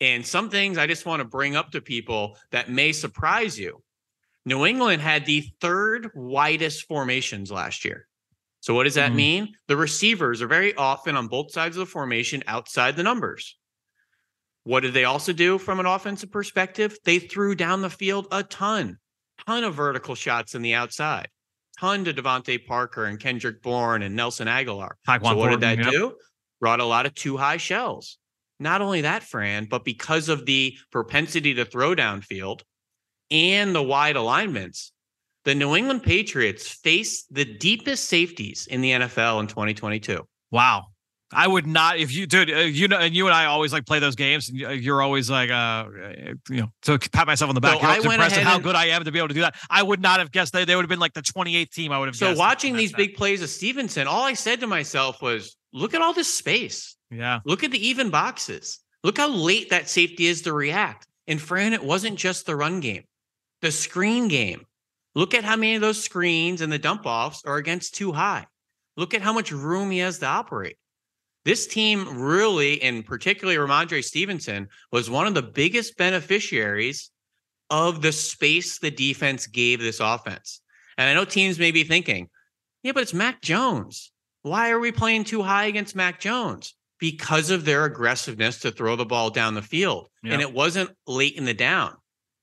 And 0.00 0.24
some 0.24 0.48
things 0.48 0.78
I 0.78 0.86
just 0.86 1.04
want 1.04 1.20
to 1.20 1.28
bring 1.28 1.56
up 1.56 1.72
to 1.72 1.80
people 1.80 2.36
that 2.52 2.70
may 2.70 2.92
surprise 2.92 3.58
you. 3.58 3.82
New 4.46 4.64
England 4.64 5.02
had 5.02 5.26
the 5.26 5.46
third 5.60 6.10
widest 6.14 6.86
formations 6.86 7.50
last 7.50 7.84
year. 7.84 8.06
So, 8.60 8.74
what 8.74 8.84
does 8.84 8.94
that 8.94 9.08
mm-hmm. 9.08 9.16
mean? 9.16 9.54
The 9.68 9.76
receivers 9.76 10.40
are 10.42 10.46
very 10.46 10.74
often 10.74 11.16
on 11.16 11.28
both 11.28 11.50
sides 11.50 11.76
of 11.76 11.80
the 11.80 11.90
formation 11.90 12.42
outside 12.46 12.96
the 12.96 13.02
numbers. 13.02 13.58
What 14.64 14.80
did 14.80 14.94
they 14.94 15.04
also 15.04 15.32
do 15.32 15.58
from 15.58 15.80
an 15.80 15.86
offensive 15.86 16.30
perspective? 16.30 16.96
They 17.04 17.18
threw 17.18 17.54
down 17.54 17.80
the 17.80 17.90
field 17.90 18.28
a 18.30 18.42
ton, 18.42 18.98
ton 19.46 19.64
of 19.64 19.74
vertical 19.74 20.14
shots 20.14 20.54
in 20.54 20.62
the 20.62 20.74
outside, 20.74 21.28
ton 21.80 22.04
to 22.04 22.12
DeVante 22.12 22.66
Parker 22.66 23.06
and 23.06 23.18
Kendrick 23.18 23.62
Bourne 23.62 24.02
and 24.02 24.14
Nelson 24.14 24.48
Agholor. 24.48 24.90
so, 25.06 25.36
what 25.36 25.50
did 25.50 25.60
that 25.60 25.78
yep. 25.78 25.90
do? 25.90 26.14
Brought 26.60 26.80
a 26.80 26.84
lot 26.84 27.06
of 27.06 27.14
two 27.14 27.36
high 27.36 27.56
shells. 27.56 28.18
Not 28.58 28.82
only 28.82 29.00
that, 29.00 29.22
Fran, 29.22 29.64
but 29.64 29.84
because 29.84 30.28
of 30.28 30.44
the 30.44 30.76
propensity 30.92 31.54
to 31.54 31.64
throw 31.64 31.94
downfield 31.94 32.60
and 33.30 33.74
the 33.74 33.82
wide 33.82 34.16
alignments, 34.16 34.92
the 35.44 35.54
New 35.54 35.74
England 35.74 36.02
Patriots 36.02 36.68
face 36.68 37.24
the 37.30 37.46
deepest 37.46 38.04
safeties 38.04 38.66
in 38.66 38.82
the 38.82 38.90
NFL 38.90 39.40
in 39.40 39.46
2022. 39.46 40.22
Wow. 40.50 40.88
I 41.32 41.46
would 41.46 41.66
not 41.66 41.98
if 41.98 42.12
you 42.12 42.26
dude 42.26 42.50
uh, 42.50 42.58
you 42.58 42.88
know 42.88 42.98
and 42.98 43.14
you 43.14 43.26
and 43.26 43.34
I 43.34 43.46
always 43.46 43.72
like 43.72 43.86
play 43.86 43.98
those 43.98 44.16
games 44.16 44.48
and 44.48 44.58
you're 44.58 45.00
always 45.00 45.30
like 45.30 45.50
uh 45.50 45.86
you 46.48 46.62
know 46.62 46.72
to 46.82 46.98
pat 46.98 47.26
myself 47.26 47.48
on 47.48 47.54
the 47.54 47.60
back 47.60 47.80
so 47.80 47.86
you're 47.86 48.12
impressed 48.12 48.36
at 48.36 48.42
how 48.42 48.58
good 48.58 48.74
I 48.74 48.86
am 48.86 49.04
to 49.04 49.12
be 49.12 49.18
able 49.18 49.28
to 49.28 49.34
do 49.34 49.40
that 49.42 49.54
I 49.68 49.82
would 49.82 50.00
not 50.00 50.18
have 50.18 50.32
guessed 50.32 50.52
they, 50.52 50.64
they 50.64 50.74
would 50.74 50.82
have 50.82 50.88
been 50.88 50.98
like 50.98 51.14
the 51.14 51.22
28th 51.22 51.70
team 51.70 51.92
I 51.92 51.98
would 51.98 52.08
have 52.08 52.16
so 52.16 52.34
watching 52.34 52.76
these 52.76 52.92
big 52.92 53.14
plays 53.14 53.42
of 53.42 53.48
Stevenson 53.48 54.06
all 54.06 54.22
I 54.24 54.34
said 54.34 54.60
to 54.60 54.66
myself 54.66 55.22
was 55.22 55.56
look 55.72 55.94
at 55.94 56.02
all 56.02 56.12
this 56.12 56.32
space 56.32 56.96
yeah. 57.10 57.40
Look 57.44 57.64
at 57.64 57.70
the 57.70 57.86
even 57.86 58.10
boxes. 58.10 58.78
Look 59.02 59.18
how 59.18 59.28
late 59.28 59.70
that 59.70 59.88
safety 59.88 60.26
is 60.26 60.42
to 60.42 60.52
react. 60.52 61.06
And 61.26 61.40
Fran, 61.40 61.72
it 61.72 61.82
wasn't 61.82 62.18
just 62.18 62.46
the 62.46 62.56
run 62.56 62.80
game, 62.80 63.04
the 63.62 63.70
screen 63.70 64.28
game. 64.28 64.66
Look 65.14 65.34
at 65.34 65.44
how 65.44 65.56
many 65.56 65.74
of 65.74 65.80
those 65.80 66.02
screens 66.02 66.60
and 66.60 66.72
the 66.72 66.78
dump 66.78 67.02
offs 67.04 67.44
are 67.44 67.56
against 67.56 67.94
two 67.94 68.12
high. 68.12 68.46
Look 68.96 69.14
at 69.14 69.22
how 69.22 69.32
much 69.32 69.50
room 69.52 69.90
he 69.90 69.98
has 69.98 70.18
to 70.20 70.26
operate. 70.26 70.76
This 71.44 71.66
team 71.66 72.20
really, 72.20 72.82
and 72.82 73.04
particularly 73.04 73.58
Rhamondre 73.58 74.04
Stevenson, 74.04 74.68
was 74.92 75.08
one 75.08 75.26
of 75.26 75.34
the 75.34 75.42
biggest 75.42 75.96
beneficiaries 75.96 77.10
of 77.70 78.02
the 78.02 78.12
space 78.12 78.78
the 78.78 78.90
defense 78.90 79.46
gave 79.46 79.80
this 79.80 80.00
offense. 80.00 80.60
And 80.98 81.08
I 81.08 81.14
know 81.14 81.24
teams 81.24 81.58
may 81.58 81.70
be 81.70 81.84
thinking, 81.84 82.28
yeah, 82.82 82.92
but 82.92 83.02
it's 83.02 83.14
Mac 83.14 83.40
Jones. 83.40 84.12
Why 84.42 84.70
are 84.70 84.78
we 84.80 84.92
playing 84.92 85.24
two 85.24 85.42
high 85.42 85.66
against 85.66 85.96
Mac 85.96 86.20
Jones? 86.20 86.74
because 87.00 87.50
of 87.50 87.64
their 87.64 87.86
aggressiveness 87.86 88.60
to 88.60 88.70
throw 88.70 88.94
the 88.94 89.06
ball 89.06 89.30
down 89.30 89.54
the 89.54 89.62
field. 89.62 90.08
Yep. 90.22 90.32
And 90.34 90.42
it 90.42 90.52
wasn't 90.52 90.90
late 91.06 91.34
in 91.36 91.46
the 91.46 91.54
down. 91.54 91.94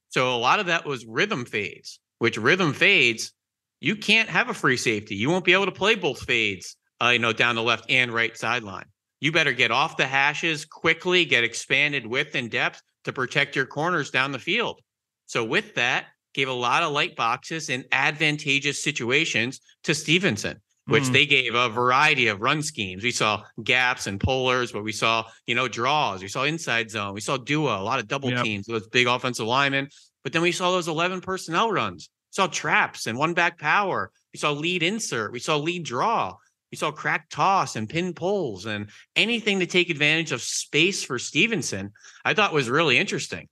So 0.10 0.36
a 0.36 0.38
lot 0.38 0.60
of 0.60 0.66
that 0.66 0.86
was 0.86 1.06
rhythm 1.06 1.46
fades. 1.46 2.00
which 2.18 2.38
rhythm 2.38 2.74
fades, 2.74 3.32
you 3.80 3.96
can't 3.96 4.28
have 4.28 4.50
a 4.50 4.54
free 4.54 4.78
safety. 4.78 5.16
You 5.16 5.30
won't 5.30 5.46
be 5.46 5.54
able 5.54 5.66
to 5.66 5.72
play 5.72 5.94
both 5.94 6.24
fades, 6.24 6.76
uh, 7.02 7.10
you 7.10 7.20
know, 7.20 7.34
down 7.34 7.56
the 7.56 7.64
left 7.64 7.86
and 7.90 8.12
right 8.14 8.36
sideline. 8.38 8.86
You 9.20 9.32
better 9.32 9.54
get 9.54 9.72
off 9.72 9.98
the 9.98 10.06
hashes 10.06 10.66
quickly, 10.66 11.26
get 11.26 11.44
expanded 11.44 12.06
width 12.06 12.36
and 12.36 12.52
depth 12.52 12.82
to 13.06 13.14
protect 13.14 13.56
your 13.56 13.66
corners 13.66 14.12
down 14.12 14.32
the 14.32 14.40
field. 14.40 14.82
So 15.26 15.44
with 15.44 15.76
that, 15.76 16.06
gave 16.34 16.50
a 16.50 16.54
lot 16.54 16.84
of 16.84 16.92
light 16.92 17.16
boxes 17.16 17.70
in 17.70 17.86
advantageous 17.92 18.84
situations 18.84 19.60
to 19.84 19.96
Stevenson 19.96 20.62
which 20.88 21.04
mm. 21.04 21.14
they 21.14 21.26
gave 21.26 21.54
a 21.54 21.70
variety 21.70 22.28
of 22.28 22.42
run 22.42 22.62
schemes. 22.62 23.04
We 23.04 23.12
saw 23.12 23.44
gaps 23.64 24.08
and 24.08 24.20
pullers, 24.20 24.72
but 24.72 24.84
we 24.84 24.94
saw, 24.94 25.26
you 25.46 25.54
know, 25.54 25.68
draws. 25.68 26.22
We 26.22 26.30
saw 26.30 26.44
inside 26.44 26.90
zone. 26.90 27.14
We 27.14 27.22
saw 27.22 27.38
duo, 27.38 27.80
a 27.80 27.84
lot 27.84 28.00
of 28.00 28.08
double 28.08 28.32
yep. 28.32 28.44
teams, 28.44 28.66
those 28.66 28.88
big 28.88 29.08
offensive 29.08 29.46
linemen. 29.46 29.90
But 30.24 30.34
then 30.34 30.42
we 30.42 30.52
saw 30.52 30.72
those 30.72 30.88
11 30.88 31.22
personnel 31.22 31.72
runs. 31.72 32.10
We 32.32 32.36
saw 32.36 32.48
traps 32.48 33.06
and 33.06 33.18
one 33.18 33.34
back 33.34 33.60
power. 33.60 34.12
We 34.34 34.40
saw 34.40 34.52
lead 34.52 34.82
insert. 34.82 35.34
We 35.34 35.40
saw 35.40 35.58
lead 35.58 35.84
draw. 35.84 36.36
We 36.72 36.78
saw 36.78 36.92
crack 36.92 37.30
toss 37.30 37.76
and 37.76 37.88
pin 37.88 38.14
pulls 38.14 38.66
and 38.66 38.90
anything 39.16 39.60
to 39.60 39.66
take 39.66 39.90
advantage 39.90 40.32
of 40.32 40.42
space 40.42 41.04
for 41.04 41.18
Stevenson, 41.18 41.94
I 42.26 42.34
thought 42.34 42.54
was 42.54 42.70
really 42.70 42.98
interesting 42.98 43.48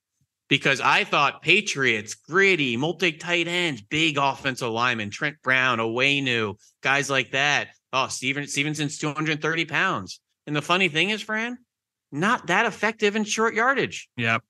because 0.47 0.81
I 0.81 1.03
thought 1.03 1.41
Patriots, 1.41 2.15
gritty, 2.15 2.77
multi 2.77 3.13
tight 3.13 3.47
ends, 3.47 3.81
big 3.81 4.17
offensive 4.17 4.69
linemen, 4.69 5.09
Trent 5.09 5.41
Brown, 5.41 5.79
Onwenu, 5.79 6.59
guys 6.81 7.09
like 7.09 7.31
that. 7.31 7.69
Oh, 7.93 8.07
Steven 8.07 8.47
Stevenson's 8.47 8.97
230 8.97 9.65
pounds. 9.65 10.19
And 10.47 10.55
the 10.55 10.61
funny 10.61 10.89
thing 10.89 11.09
is, 11.09 11.21
Fran, 11.21 11.57
not 12.11 12.47
that 12.47 12.65
effective 12.65 13.15
in 13.15 13.23
short 13.23 13.53
yardage. 13.53 14.09
Yep. 14.17 14.43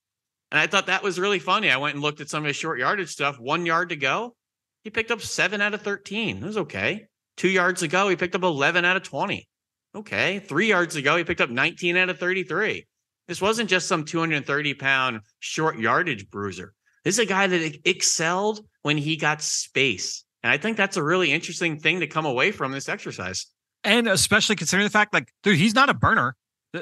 And 0.51 0.59
I 0.59 0.67
thought 0.67 0.87
that 0.87 1.03
was 1.03 1.19
really 1.19 1.39
funny. 1.39 1.69
I 1.69 1.77
went 1.77 1.95
and 1.95 2.03
looked 2.03 2.21
at 2.21 2.29
some 2.29 2.43
of 2.43 2.47
his 2.47 2.55
short 2.55 2.79
yardage 2.79 3.09
stuff. 3.09 3.39
One 3.39 3.65
yard 3.65 3.89
to 3.89 3.95
go, 3.95 4.35
he 4.83 4.89
picked 4.89 5.11
up 5.11 5.21
seven 5.21 5.61
out 5.61 5.73
of 5.73 5.81
13. 5.81 6.37
It 6.37 6.43
was 6.43 6.57
okay. 6.57 7.07
Two 7.37 7.49
yards 7.49 7.81
ago, 7.83 8.09
he 8.09 8.15
picked 8.15 8.35
up 8.35 8.43
11 8.43 8.85
out 8.85 8.97
of 8.97 9.03
20. 9.03 9.47
Okay. 9.95 10.39
Three 10.39 10.67
yards 10.67 10.95
ago, 10.95 11.15
he 11.17 11.23
picked 11.23 11.41
up 11.41 11.49
19 11.49 11.97
out 11.97 12.09
of 12.09 12.19
33. 12.19 12.85
This 13.27 13.41
wasn't 13.41 13.69
just 13.69 13.87
some 13.87 14.05
230 14.05 14.73
pound 14.75 15.21
short 15.39 15.79
yardage 15.79 16.29
bruiser. 16.29 16.73
This 17.03 17.15
is 17.15 17.19
a 17.19 17.25
guy 17.25 17.47
that 17.47 17.79
excelled 17.85 18.65
when 18.81 18.97
he 18.97 19.15
got 19.15 19.41
space. 19.41 20.23
And 20.43 20.51
I 20.51 20.57
think 20.57 20.77
that's 20.77 20.97
a 20.97 21.03
really 21.03 21.31
interesting 21.31 21.79
thing 21.79 22.01
to 22.01 22.07
come 22.07 22.25
away 22.25 22.51
from 22.51 22.71
this 22.71 22.87
exercise. 22.89 23.47
And 23.83 24.07
especially 24.07 24.55
considering 24.55 24.85
the 24.85 24.91
fact, 24.91 25.13
like, 25.13 25.31
dude, 25.43 25.57
he's 25.57 25.75
not 25.75 25.89
a 25.89 25.93
burner. 25.93 26.35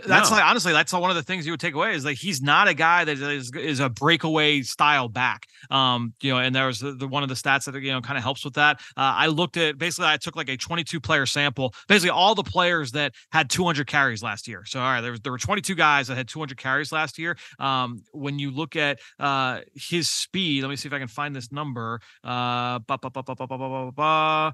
That's 0.06 0.30
no. 0.30 0.38
like 0.38 0.46
honestly, 0.46 0.74
that's 0.74 0.92
one 0.92 1.10
of 1.10 1.16
the 1.16 1.24
things 1.24 1.46
you 1.46 1.54
would 1.54 1.60
take 1.60 1.76
away 1.76 1.94
is 1.94 2.06
like 2.06 2.18
he's 2.18 2.42
not 2.42 2.68
a 2.68 2.74
guy 2.74 3.06
that 3.06 3.18
is 3.18 3.52
is 3.56 3.80
a 3.80 3.90
breakaway 3.90 4.62
style 4.62 5.08
back. 5.08 5.48
Um, 5.70 6.14
you 6.22 6.32
know, 6.32 6.40
and 6.40 6.56
there 6.56 6.68
was 6.68 6.80
the, 6.80 6.94
the 6.94 7.08
one 7.08 7.24
of 7.24 7.30
the 7.30 7.36
stats 7.36 7.72
that 7.72 7.82
you 7.82 7.92
know 7.92 8.02
kind 8.02 8.18
of 8.18 8.24
helps 8.24 8.44
with 8.44 8.56
that. 8.56 8.80
Uh, 8.98 9.14
I 9.16 9.28
looked 9.28 9.58
at 9.58 9.78
basically 9.78 10.08
I 10.08 10.18
took 10.18 10.36
like 10.36 10.50
a 10.50 10.58
22 10.58 11.00
player 11.00 11.26
sample, 11.26 11.74
basically 11.88 12.10
all 12.10 12.36
the 12.36 12.44
players 12.44 12.92
that 12.94 13.14
had 13.32 13.50
200 13.50 13.88
carries 13.88 14.24
last 14.24 14.48
year. 14.48 14.64
So 14.66 14.80
all 14.80 14.86
right, 14.86 15.02
there 15.02 15.12
was 15.12 15.22
there 15.22 15.32
were 15.32 15.38
22 15.38 15.76
guys 15.76 16.08
that 16.08 16.16
had 16.16 16.28
200 16.28 16.58
carries 16.58 16.92
last 16.92 17.18
year. 17.18 17.38
Um, 17.60 18.04
when 18.12 18.40
you 18.40 18.52
look 18.52 18.76
at 18.76 19.00
uh 19.20 19.62
his 19.76 20.10
speed, 20.10 20.64
let 20.64 20.70
me 20.70 20.76
see 20.76 20.88
if 20.88 20.94
I 20.94 21.00
can 21.00 21.08
find 21.08 21.36
this 21.36 21.52
number. 21.52 22.02
Uh, 22.24 22.80
bah, 22.80 22.98
bah, 23.02 23.10
bah, 23.10 24.54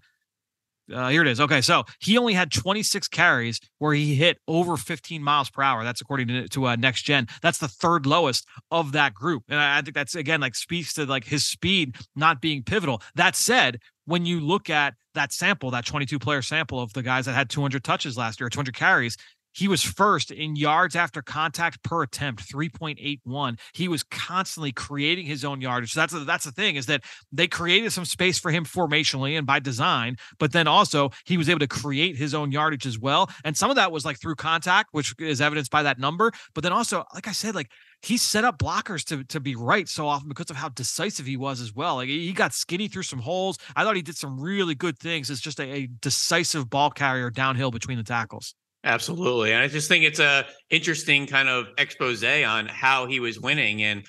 uh, 0.93 1.09
here 1.09 1.21
it 1.21 1.27
is. 1.27 1.39
Okay, 1.39 1.61
so 1.61 1.83
he 1.99 2.17
only 2.17 2.33
had 2.33 2.51
26 2.51 3.07
carries 3.07 3.59
where 3.77 3.93
he 3.93 4.15
hit 4.15 4.37
over 4.47 4.77
15 4.77 5.23
miles 5.23 5.49
per 5.49 5.61
hour. 5.61 5.83
That's 5.83 6.01
according 6.01 6.27
to, 6.27 6.47
to 6.49 6.67
uh, 6.67 6.75
Next 6.75 7.03
Gen. 7.03 7.27
That's 7.41 7.57
the 7.57 7.67
third 7.67 8.05
lowest 8.05 8.47
of 8.71 8.91
that 8.93 9.13
group, 9.13 9.43
and 9.49 9.59
I, 9.59 9.79
I 9.79 9.81
think 9.81 9.95
that's 9.95 10.15
again 10.15 10.41
like 10.41 10.55
speaks 10.55 10.93
to 10.93 11.05
like 11.05 11.25
his 11.25 11.45
speed 11.45 11.95
not 12.15 12.41
being 12.41 12.63
pivotal. 12.63 13.01
That 13.15 13.35
said, 13.35 13.79
when 14.05 14.25
you 14.25 14.39
look 14.39 14.69
at 14.69 14.95
that 15.13 15.31
sample, 15.33 15.71
that 15.71 15.85
22 15.85 16.19
player 16.19 16.41
sample 16.41 16.79
of 16.79 16.93
the 16.93 17.03
guys 17.03 17.25
that 17.25 17.33
had 17.33 17.49
200 17.49 17.83
touches 17.83 18.17
last 18.17 18.39
year, 18.39 18.49
200 18.49 18.75
carries, 18.75 19.17
he 19.59 19.67
was 19.67 19.83
first 19.83 20.31
in 20.31 20.55
yards 20.55 20.95
after 20.95 21.21
contact 21.21 21.83
per 21.83 22.03
attempt, 22.03 22.49
3.81. 22.49 23.59
He 23.73 23.89
was 23.89 24.03
constantly 24.03 24.71
creating 24.71 25.25
his 25.25 25.43
own 25.43 25.59
yardage. 25.59 25.91
So 25.91 25.99
that's 25.99 26.25
that's 26.25 26.45
the 26.45 26.53
thing 26.53 26.77
is 26.77 26.85
that 26.85 27.03
they 27.33 27.45
created 27.45 27.91
some 27.91 28.05
space 28.05 28.39
for 28.39 28.51
him 28.51 28.63
formationally 28.63 29.37
and 29.37 29.45
by 29.45 29.59
design, 29.59 30.15
but 30.37 30.53
then 30.53 30.65
also 30.65 31.09
he 31.25 31.35
was 31.35 31.49
able 31.49 31.59
to 31.59 31.67
create 31.67 32.15
his 32.15 32.33
own 32.33 32.53
yardage 32.53 32.85
as 32.85 32.97
well. 32.97 33.29
And 33.43 33.57
some 33.57 33.69
of 33.69 33.75
that 33.75 33.91
was 33.91 34.05
like 34.05 34.17
through 34.21 34.35
contact, 34.35 34.89
which 34.93 35.13
is 35.19 35.41
evidenced 35.41 35.71
by 35.71 35.83
that 35.83 35.99
number. 35.99 36.31
But 36.55 36.63
then 36.63 36.71
also, 36.71 37.03
like 37.13 37.27
I 37.27 37.33
said, 37.33 37.53
like 37.53 37.69
he 38.01 38.15
set 38.15 38.45
up 38.45 38.59
blockers 38.59 39.03
to 39.07 39.25
to 39.25 39.41
be 39.41 39.55
right 39.57 39.89
so 39.89 40.07
often 40.07 40.29
because 40.29 40.49
of 40.49 40.55
how 40.55 40.69
decisive 40.69 41.25
he 41.25 41.35
was 41.35 41.59
as 41.59 41.73
well. 41.73 41.95
Like 41.95 42.07
he 42.07 42.31
got 42.31 42.53
skinny 42.53 42.87
through 42.87 43.03
some 43.03 43.19
holes. 43.19 43.57
I 43.75 43.83
thought 43.83 43.97
he 43.97 44.01
did 44.01 44.15
some 44.15 44.39
really 44.39 44.75
good 44.75 44.97
things 44.97 45.29
as 45.29 45.41
just 45.41 45.59
a, 45.59 45.69
a 45.69 45.87
decisive 45.87 46.69
ball 46.69 46.91
carrier 46.91 47.29
downhill 47.29 47.71
between 47.71 47.97
the 47.97 48.05
tackles. 48.05 48.55
Absolutely. 48.83 49.51
And 49.51 49.61
I 49.61 49.67
just 49.67 49.87
think 49.87 50.05
it's 50.05 50.19
a 50.19 50.45
interesting 50.69 51.27
kind 51.27 51.49
of 51.49 51.67
expose 51.77 52.23
on 52.23 52.67
how 52.67 53.07
he 53.07 53.19
was 53.19 53.39
winning. 53.39 53.83
And 53.83 54.05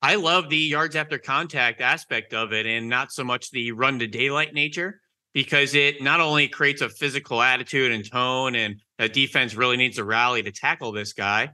I 0.00 0.14
love 0.14 0.48
the 0.48 0.56
yards 0.56 0.96
after 0.96 1.18
contact 1.18 1.80
aspect 1.80 2.32
of 2.32 2.52
it 2.52 2.66
and 2.66 2.88
not 2.88 3.12
so 3.12 3.22
much 3.24 3.50
the 3.50 3.72
run 3.72 3.98
to 3.98 4.06
daylight 4.06 4.54
nature 4.54 5.00
because 5.34 5.74
it 5.74 6.02
not 6.02 6.20
only 6.20 6.48
creates 6.48 6.80
a 6.80 6.88
physical 6.88 7.42
attitude 7.42 7.92
and 7.92 8.10
tone 8.10 8.54
and 8.54 8.76
a 8.98 9.08
defense 9.08 9.54
really 9.54 9.76
needs 9.76 9.96
to 9.96 10.04
rally 10.04 10.42
to 10.42 10.52
tackle 10.52 10.92
this 10.92 11.12
guy. 11.12 11.50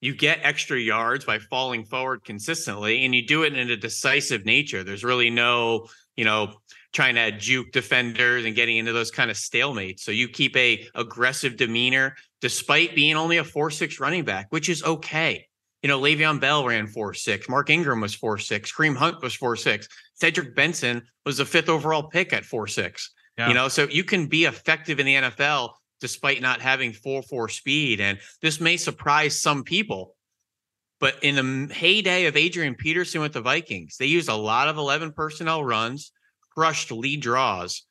You 0.00 0.14
get 0.14 0.40
extra 0.42 0.78
yards 0.78 1.24
by 1.24 1.38
falling 1.38 1.84
forward 1.84 2.24
consistently 2.24 3.04
and 3.04 3.14
you 3.14 3.26
do 3.26 3.44
it 3.44 3.54
in 3.56 3.70
a 3.70 3.76
decisive 3.76 4.44
nature. 4.44 4.82
There's 4.82 5.04
really 5.04 5.30
no, 5.30 5.86
you 6.16 6.24
know, 6.24 6.54
trying 6.92 7.14
to 7.14 7.32
juke 7.32 7.72
defenders 7.72 8.44
and 8.44 8.54
getting 8.54 8.76
into 8.76 8.92
those 8.92 9.10
kind 9.10 9.30
of 9.30 9.36
stalemates. 9.36 10.00
So 10.00 10.10
you 10.10 10.28
keep 10.28 10.56
a 10.56 10.86
aggressive 10.94 11.56
demeanor 11.56 12.16
despite 12.40 12.94
being 12.94 13.16
only 13.16 13.38
a 13.38 13.44
four 13.44 13.70
six 13.70 13.98
running 13.98 14.24
back, 14.24 14.46
which 14.50 14.68
is 14.68 14.82
okay. 14.84 15.46
You 15.82 15.88
know, 15.88 16.00
Le'Veon 16.00 16.40
Bell 16.40 16.64
ran 16.64 16.86
four 16.86 17.14
six, 17.14 17.48
Mark 17.48 17.70
Ingram 17.70 18.00
was 18.00 18.14
four 18.14 18.38
six, 18.38 18.72
Kareem 18.72 18.96
Hunt 18.96 19.22
was 19.22 19.34
four 19.34 19.56
six, 19.56 19.88
Cedric 20.14 20.54
Benson 20.54 21.02
was 21.24 21.38
the 21.38 21.44
fifth 21.44 21.68
overall 21.68 22.04
pick 22.04 22.32
at 22.32 22.44
four 22.44 22.66
six. 22.66 23.10
Yeah. 23.38 23.48
You 23.48 23.54
know, 23.54 23.68
so 23.68 23.88
you 23.88 24.04
can 24.04 24.26
be 24.26 24.44
effective 24.44 25.00
in 25.00 25.06
the 25.06 25.14
NFL 25.14 25.70
despite 26.00 26.42
not 26.42 26.60
having 26.60 26.92
four 26.92 27.22
four 27.22 27.48
speed, 27.48 28.00
and 28.00 28.18
this 28.42 28.60
may 28.60 28.76
surprise 28.76 29.40
some 29.40 29.64
people. 29.64 30.14
But 31.00 31.16
in 31.24 31.34
the 31.34 31.74
heyday 31.74 32.26
of 32.26 32.36
Adrian 32.36 32.76
Peterson 32.76 33.20
with 33.20 33.32
the 33.32 33.40
Vikings, 33.40 33.96
they 33.96 34.06
used 34.06 34.28
a 34.28 34.36
lot 34.36 34.68
of 34.68 34.76
11 34.76 35.12
personnel 35.12 35.64
runs 35.64 36.12
crushed 36.54 36.90
lead 36.92 37.20
draws. 37.20 37.84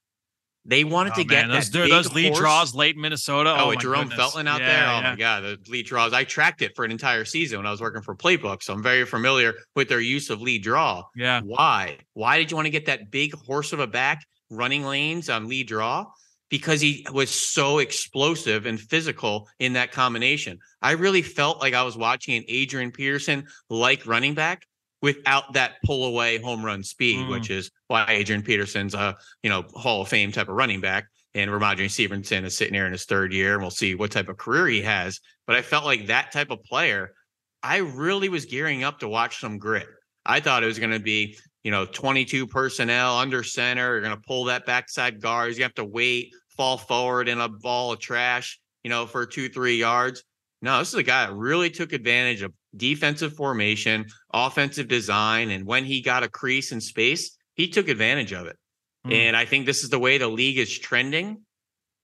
They 0.64 0.84
wanted 0.84 1.14
oh, 1.14 1.16
to 1.18 1.24
get 1.24 1.48
those, 1.48 1.72
that 1.72 1.90
those 1.90 2.14
lead 2.14 2.28
horse. 2.28 2.40
draws 2.40 2.76
late 2.76 2.96
in 2.96 3.02
Minnesota. 3.02 3.56
Oh, 3.58 3.72
oh 3.72 3.76
Jerome 3.76 4.10
goodness. 4.10 4.18
Felton 4.18 4.48
out 4.48 4.62
yeah, 4.62 4.68
there. 4.68 4.84
Oh 4.84 5.00
yeah. 5.00 5.10
my 5.10 5.16
god, 5.16 5.44
the 5.44 5.72
lead 5.72 5.88
draws. 5.88 6.14
I 6.14 6.24
tracked 6.24 6.62
it 6.62 6.76
for 6.76 6.86
an 6.86 6.92
entire 6.92 7.26
season 7.26 7.58
when 7.58 7.66
I 7.66 7.72
was 7.72 7.82
working 7.82 8.04
for 8.04 8.16
Playbook, 8.16 8.62
so 8.62 8.74
I'm 8.74 8.84
very 8.84 9.06
familiar 9.06 9.56
with 9.76 9.90
their 9.90 10.00
use 10.00 10.30
of 10.30 10.40
lead 10.40 10.62
draw. 10.62 11.04
Yeah. 11.16 11.42
Why? 11.42 11.98
Why 12.14 12.38
did 12.38 12.52
you 12.52 12.58
want 12.58 12.68
to 12.68 12.72
get 12.72 12.86
that 12.86 13.10
big 13.10 13.34
horse 13.34 13.74
of 13.74 13.80
a 13.80 13.88
back 13.88 14.24
running 14.52 14.84
lanes 14.84 15.30
on 15.30 15.48
lead 15.48 15.68
draw? 15.68 16.06
Because 16.50 16.82
he 16.82 17.08
was 17.12 17.30
so 17.32 17.80
explosive 17.80 18.66
and 18.66 18.80
physical 18.80 19.48
in 19.60 19.74
that 19.74 19.92
combination. 19.92 20.60
I 20.82 20.92
really 20.92 21.22
felt 21.22 21.60
like 21.60 21.74
I 21.74 21.84
was 21.84 21.98
watching 21.98 22.36
an 22.36 22.44
Adrian 22.48 22.92
Peterson 22.92 23.48
like 23.70 24.06
running 24.06 24.36
back 24.36 24.68
without 25.02 25.54
that 25.54 25.74
pull 25.84 26.06
away 26.06 26.40
home 26.40 26.64
run 26.64 26.84
speed, 26.84 27.20
mm. 27.20 27.30
which 27.30 27.50
is 27.50 27.72
why 27.88 28.06
Adrian 28.10 28.44
Peterson's 28.44 28.94
a 28.94 29.16
you 29.44 29.50
know 29.50 29.64
Hall 29.74 30.02
of 30.02 30.08
Fame 30.08 30.32
type 30.32 30.50
of 30.50 30.56
running 30.56 30.82
back, 30.82 31.06
and 31.34 31.50
Rhamondre 31.50 31.90
Stevenson 31.90 32.46
is 32.46 32.56
sitting 32.56 32.74
here 32.74 32.86
in 32.86 32.92
his 32.92 33.06
third 33.06 33.34
year, 33.34 33.54
and 33.54 33.62
we'll 33.62 33.72
see 33.72 33.96
what 33.96 34.12
type 34.12 34.30
of 34.30 34.38
career 34.38 34.68
he 34.68 34.82
has. 34.82 35.20
But 35.48 35.56
I 35.56 35.62
felt 35.62 35.86
like 35.86 36.08
that 36.08 36.32
type 36.32 36.52
of 36.52 36.64
player, 36.64 37.14
I 37.64 37.78
really 37.78 38.30
was 38.30 38.46
gearing 38.46 38.84
up 38.84 39.00
to 39.00 39.08
watch 39.08 39.40
some 39.40 39.58
grit. 39.58 39.88
I 40.26 40.40
thought 40.40 40.64
it 40.64 40.68
was 40.68 40.80
going 40.80 40.92
to 40.92 41.00
be 41.00 41.38
you 41.64 41.72
know 41.72 41.86
22 41.86 42.48
personnel 42.48 43.18
under 43.18 43.44
center. 43.44 43.94
You're 43.94 44.02
going 44.02 44.16
to 44.16 44.28
pull 44.28 44.46
that 44.46 44.66
backside 44.66 45.22
guards. 45.22 45.58
You 45.58 45.64
have 45.64 45.74
to 45.76 45.86
wait, 45.86 46.34
fall 46.56 46.78
forward 46.78 47.28
in 47.28 47.40
a 47.40 47.50
ball 47.50 47.94
of 47.94 48.00
trash, 48.00 48.60
you 48.84 48.90
know, 48.90 49.06
for 49.06 49.26
two 49.26 49.50
three 49.50 49.78
yards. 49.78 50.24
No, 50.64 50.78
this 50.78 50.90
is 50.90 50.96
a 50.96 51.04
guy 51.04 51.26
that 51.26 51.34
really 51.34 51.72
took 51.72 51.92
advantage 51.92 52.44
of 52.44 52.54
defensive 52.76 53.34
formation, 53.34 54.06
offensive 54.34 54.88
design, 54.88 55.52
and 55.52 55.66
when 55.66 55.86
he 55.86 56.02
got 56.02 56.24
a 56.24 56.30
crease 56.30 56.72
in 56.72 56.82
space, 56.82 57.38
he 57.56 57.68
took 57.68 57.88
advantage 57.88 58.34
of 58.34 58.48
it. 58.48 58.58
Mm. 59.06 59.14
And 59.14 59.38
I 59.38 59.46
think 59.46 59.66
this 59.66 59.84
is 59.84 59.90
the 59.90 60.00
way 60.00 60.18
the 60.18 60.28
league 60.28 60.58
is 60.58 60.78
trending. 60.78 61.42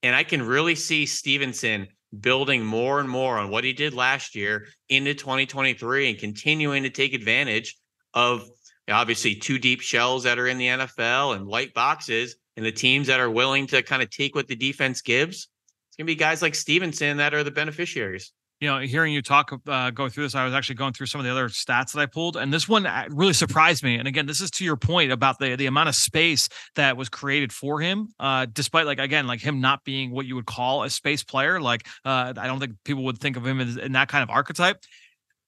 And 0.04 0.16
I 0.16 0.24
can 0.24 0.42
really 0.42 0.76
see 0.76 1.06
Stevenson 1.06 1.88
building 2.18 2.64
more 2.64 3.00
and 3.00 3.10
more 3.10 3.38
on 3.38 3.50
what 3.50 3.64
he 3.64 3.74
did 3.74 3.94
last 3.94 4.36
year 4.36 4.68
into 4.90 5.14
2023 5.14 6.10
and 6.10 6.20
continuing 6.20 6.84
to 6.84 6.90
take 6.90 7.14
advantage 7.14 7.76
of 8.14 8.48
obviously 8.90 9.36
two 9.36 9.60
deep 9.60 9.82
shells 9.82 10.24
that 10.24 10.40
are 10.40 10.48
in 10.48 10.58
the 10.58 10.68
NFL 10.68 11.36
and 11.36 11.48
light 11.48 11.74
boxes 11.74 12.36
and 12.56 12.66
the 12.66 12.72
teams 12.72 13.08
that 13.08 13.20
are 13.20 13.30
willing 13.30 13.68
to 13.68 13.84
kind 13.84 14.02
of 14.02 14.10
take 14.10 14.36
what 14.36 14.48
the 14.48 14.56
defense 14.56 15.02
gives. 15.02 15.50
It's 15.90 15.98
going 15.98 16.08
to 16.08 16.12
be 16.12 16.16
guys 16.16 16.42
like 16.42 16.56
Stevenson 16.56 17.18
that 17.18 17.34
are 17.34 17.44
the 17.44 17.52
beneficiaries. 17.52 18.32
You 18.60 18.68
know, 18.68 18.80
hearing 18.80 19.14
you 19.14 19.22
talk, 19.22 19.52
uh, 19.68 19.92
go 19.92 20.10
through 20.10 20.24
this, 20.24 20.36
I 20.36 20.44
was 20.46 20.54
actually 20.54 20.76
going 20.76 20.94
through 20.94 21.06
some 21.08 21.20
of 21.20 21.26
the 21.26 21.32
other 21.32 21.50
stats 21.50 21.94
that 21.94 22.00
I 22.00 22.06
pulled, 22.08 22.38
and 22.38 22.52
this 22.52 22.68
one 22.68 22.86
uh, 22.86 23.06
really 23.10 23.34
surprised 23.34 23.84
me. 23.84 23.96
And 23.96 24.08
again, 24.08 24.26
this 24.26 24.42
is 24.42 24.50
to 24.52 24.66
your 24.66 24.78
point 24.78 25.12
about 25.12 25.38
the 25.40 25.56
the 25.56 25.68
amount 25.68 25.90
of 25.90 25.96
space 25.96 26.50
that 26.76 26.98
was 26.98 27.10
created 27.10 27.54
for 27.54 27.80
him, 27.80 28.10
uh, 28.20 28.48
despite 28.52 28.86
like 28.86 29.00
again, 29.00 29.28
like 29.28 29.42
him 29.42 29.62
not 29.62 29.84
being 29.84 30.12
what 30.12 30.26
you 30.26 30.36
would 30.36 30.48
call 30.48 30.84
a 30.84 30.90
space 30.90 31.24
player. 31.24 31.62
Like, 31.62 31.88
uh, 32.04 32.34
I 32.36 32.48
don't 32.48 32.60
think 32.60 32.74
people 32.84 33.04
would 33.06 33.20
think 33.20 33.38
of 33.38 33.46
him 33.46 33.60
as 33.60 33.78
in 33.78 33.92
that 33.92 34.08
kind 34.08 34.24
of 34.24 34.30
archetype 34.30 34.78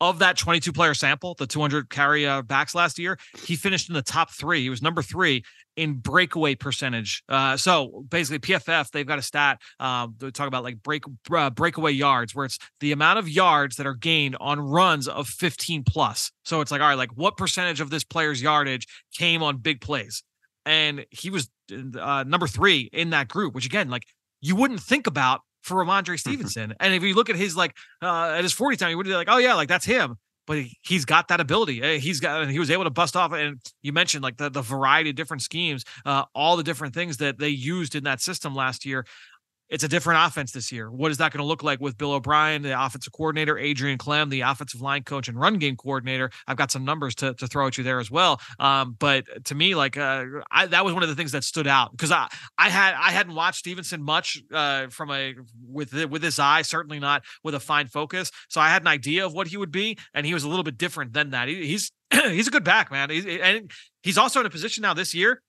of 0.01 0.19
that 0.19 0.37
22 0.37 0.71
player 0.71 0.93
sample, 0.93 1.35
the 1.35 1.47
200 1.47 1.89
carry 1.89 2.25
uh, 2.25 2.41
backs 2.41 2.73
last 2.73 2.97
year, 2.99 3.17
he 3.45 3.55
finished 3.55 3.89
in 3.89 3.95
the 3.95 4.01
top 4.01 4.31
three. 4.31 4.61
He 4.61 4.69
was 4.69 4.81
number 4.81 5.01
three 5.01 5.43
in 5.75 5.95
breakaway 5.95 6.55
percentage. 6.55 7.23
Uh, 7.29 7.55
so 7.57 8.03
basically, 8.09 8.39
PFF 8.39 8.91
they've 8.91 9.07
got 9.07 9.19
a 9.19 9.21
stat. 9.21 9.61
Uh, 9.79 10.07
they 10.17 10.31
talk 10.31 10.47
about 10.47 10.63
like 10.63 10.81
break 10.83 11.03
uh, 11.31 11.49
breakaway 11.49 11.91
yards, 11.91 12.35
where 12.35 12.45
it's 12.45 12.59
the 12.79 12.91
amount 12.91 13.19
of 13.19 13.29
yards 13.29 13.77
that 13.77 13.87
are 13.87 13.93
gained 13.93 14.35
on 14.39 14.59
runs 14.59 15.07
of 15.07 15.27
15 15.27 15.83
plus. 15.83 16.31
So 16.43 16.61
it's 16.61 16.71
like, 16.71 16.81
all 16.81 16.87
right, 16.89 16.97
like 16.97 17.11
what 17.15 17.37
percentage 17.37 17.81
of 17.81 17.89
this 17.89 18.03
player's 18.03 18.41
yardage 18.41 18.87
came 19.17 19.43
on 19.43 19.57
big 19.57 19.81
plays? 19.81 20.23
And 20.65 21.05
he 21.11 21.29
was 21.29 21.49
uh, 21.71 22.23
number 22.27 22.47
three 22.47 22.89
in 22.91 23.11
that 23.11 23.27
group, 23.27 23.55
which 23.55 23.65
again, 23.65 23.89
like 23.89 24.03
you 24.41 24.55
wouldn't 24.55 24.81
think 24.81 25.07
about 25.07 25.41
for 25.61 25.83
Rhamondre 25.83 26.03
mm-hmm. 26.03 26.15
Stevenson. 26.15 26.73
and 26.79 26.93
if 26.93 27.03
you 27.03 27.13
look 27.13 27.29
at 27.29 27.35
his 27.35 27.55
like 27.55 27.75
uh, 28.01 28.33
at 28.37 28.43
his 28.43 28.53
40 28.53 28.77
time, 28.77 28.89
you 28.91 28.97
would 28.97 29.05
be 29.05 29.13
like, 29.13 29.29
oh 29.29 29.37
yeah, 29.37 29.53
like 29.53 29.69
that's 29.69 29.85
him. 29.85 30.15
But 30.47 30.63
he's 30.81 31.05
got 31.05 31.27
that 31.27 31.39
ability. 31.39 31.79
Eh, 31.83 31.97
he's 31.99 32.19
got 32.19 32.41
and 32.41 32.49
he 32.49 32.57
was 32.57 32.71
able 32.71 32.85
to 32.85 32.89
bust 32.89 33.15
off. 33.15 33.33
And 33.33 33.59
you 33.83 33.93
mentioned 33.93 34.23
like 34.23 34.37
the, 34.37 34.49
the 34.49 34.63
variety 34.63 35.11
of 35.11 35.15
different 35.15 35.43
schemes, 35.43 35.85
uh, 36.07 36.23
all 36.33 36.57
the 36.57 36.63
different 36.63 36.95
things 36.95 37.17
that 37.17 37.37
they 37.37 37.49
used 37.49 37.93
in 37.93 38.03
that 38.05 38.19
system 38.19 38.55
last 38.55 38.83
year 38.83 39.05
it's 39.69 39.83
a 39.83 39.88
different 39.88 40.25
offense 40.25 40.51
this 40.51 40.71
year. 40.71 40.89
What 40.89 41.11
is 41.11 41.17
that 41.17 41.31
going 41.31 41.43
to 41.43 41.47
look 41.47 41.63
like 41.63 41.79
with 41.79 41.97
Bill 41.97 42.13
O'Brien, 42.13 42.61
the 42.61 42.83
offensive 42.83 43.13
coordinator, 43.13 43.57
Adrian 43.57 43.97
Klemm, 43.97 44.29
the 44.29 44.41
offensive 44.41 44.81
line 44.81 45.03
coach 45.03 45.27
and 45.27 45.39
run 45.39 45.59
game 45.59 45.75
coordinator? 45.75 46.31
I've 46.47 46.57
got 46.57 46.71
some 46.71 46.83
numbers 46.83 47.15
to, 47.15 47.33
to 47.35 47.47
throw 47.47 47.67
at 47.67 47.77
you 47.77 47.83
there 47.83 47.99
as 47.99 48.09
well. 48.09 48.41
Um, 48.59 48.95
but 48.97 49.25
to 49.45 49.55
me, 49.55 49.75
like 49.75 49.97
uh, 49.97 50.25
I, 50.51 50.65
that 50.67 50.83
was 50.83 50.93
one 50.93 51.03
of 51.03 51.09
the 51.09 51.15
things 51.15 51.31
that 51.33 51.43
stood 51.43 51.67
out 51.67 51.91
because 51.91 52.11
I 52.11 52.27
I 52.57 52.69
had 52.69 52.95
I 52.95 53.11
hadn't 53.11 53.35
watched 53.35 53.59
Stevenson 53.59 54.01
much 54.01 54.41
uh, 54.51 54.88
from 54.88 55.11
a 55.11 55.35
with 55.67 55.93
with 56.05 56.23
his 56.23 56.39
eye, 56.39 56.63
certainly 56.63 56.99
not 56.99 57.23
with 57.43 57.53
a 57.53 57.59
fine 57.59 57.88
focus. 57.88 58.31
So 58.49 58.59
I 58.59 58.69
had 58.69 58.81
an 58.81 58.88
idea 58.88 59.25
of 59.25 59.33
what 59.33 59.47
he 59.47 59.57
would 59.57 59.71
be, 59.71 59.97
and 60.13 60.25
he 60.25 60.33
was 60.33 60.43
a 60.43 60.49
little 60.49 60.63
bit 60.63 60.77
different 60.77 61.13
than 61.13 61.31
that. 61.31 61.47
He, 61.47 61.67
he's 61.67 61.91
he's 62.11 62.47
a 62.47 62.51
good 62.51 62.63
back, 62.63 62.91
man. 62.91 63.11
And 63.11 63.71
he's 64.01 64.17
also 64.17 64.39
in 64.39 64.45
a 64.45 64.49
position 64.49 64.81
now 64.81 64.93
this 64.93 65.13
year 65.13 65.41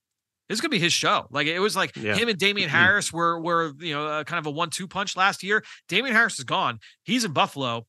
this 0.51 0.57
is 0.57 0.61
gonna 0.63 0.71
be 0.71 0.81
his 0.81 0.93
show. 0.93 1.29
Like 1.31 1.47
it 1.47 1.61
was 1.61 1.77
like 1.77 1.95
yeah. 1.95 2.17
him 2.17 2.29
and 2.29 2.37
Damien 2.37 2.69
mm-hmm. 2.69 2.77
Harris 2.77 3.13
were 3.13 3.41
were 3.41 3.73
you 3.79 3.95
know 3.95 4.05
uh, 4.05 4.25
kind 4.25 4.41
of 4.41 4.47
a 4.47 4.51
one 4.51 4.69
two 4.69 4.89
punch 4.89 5.17
last 5.17 5.45
year. 5.45 5.63
Damien 5.89 6.13
Harris 6.13 6.41
is 6.41 6.45
gone. 6.45 6.81
He's 7.05 7.25
in 7.25 7.33
Buffalo. 7.33 7.87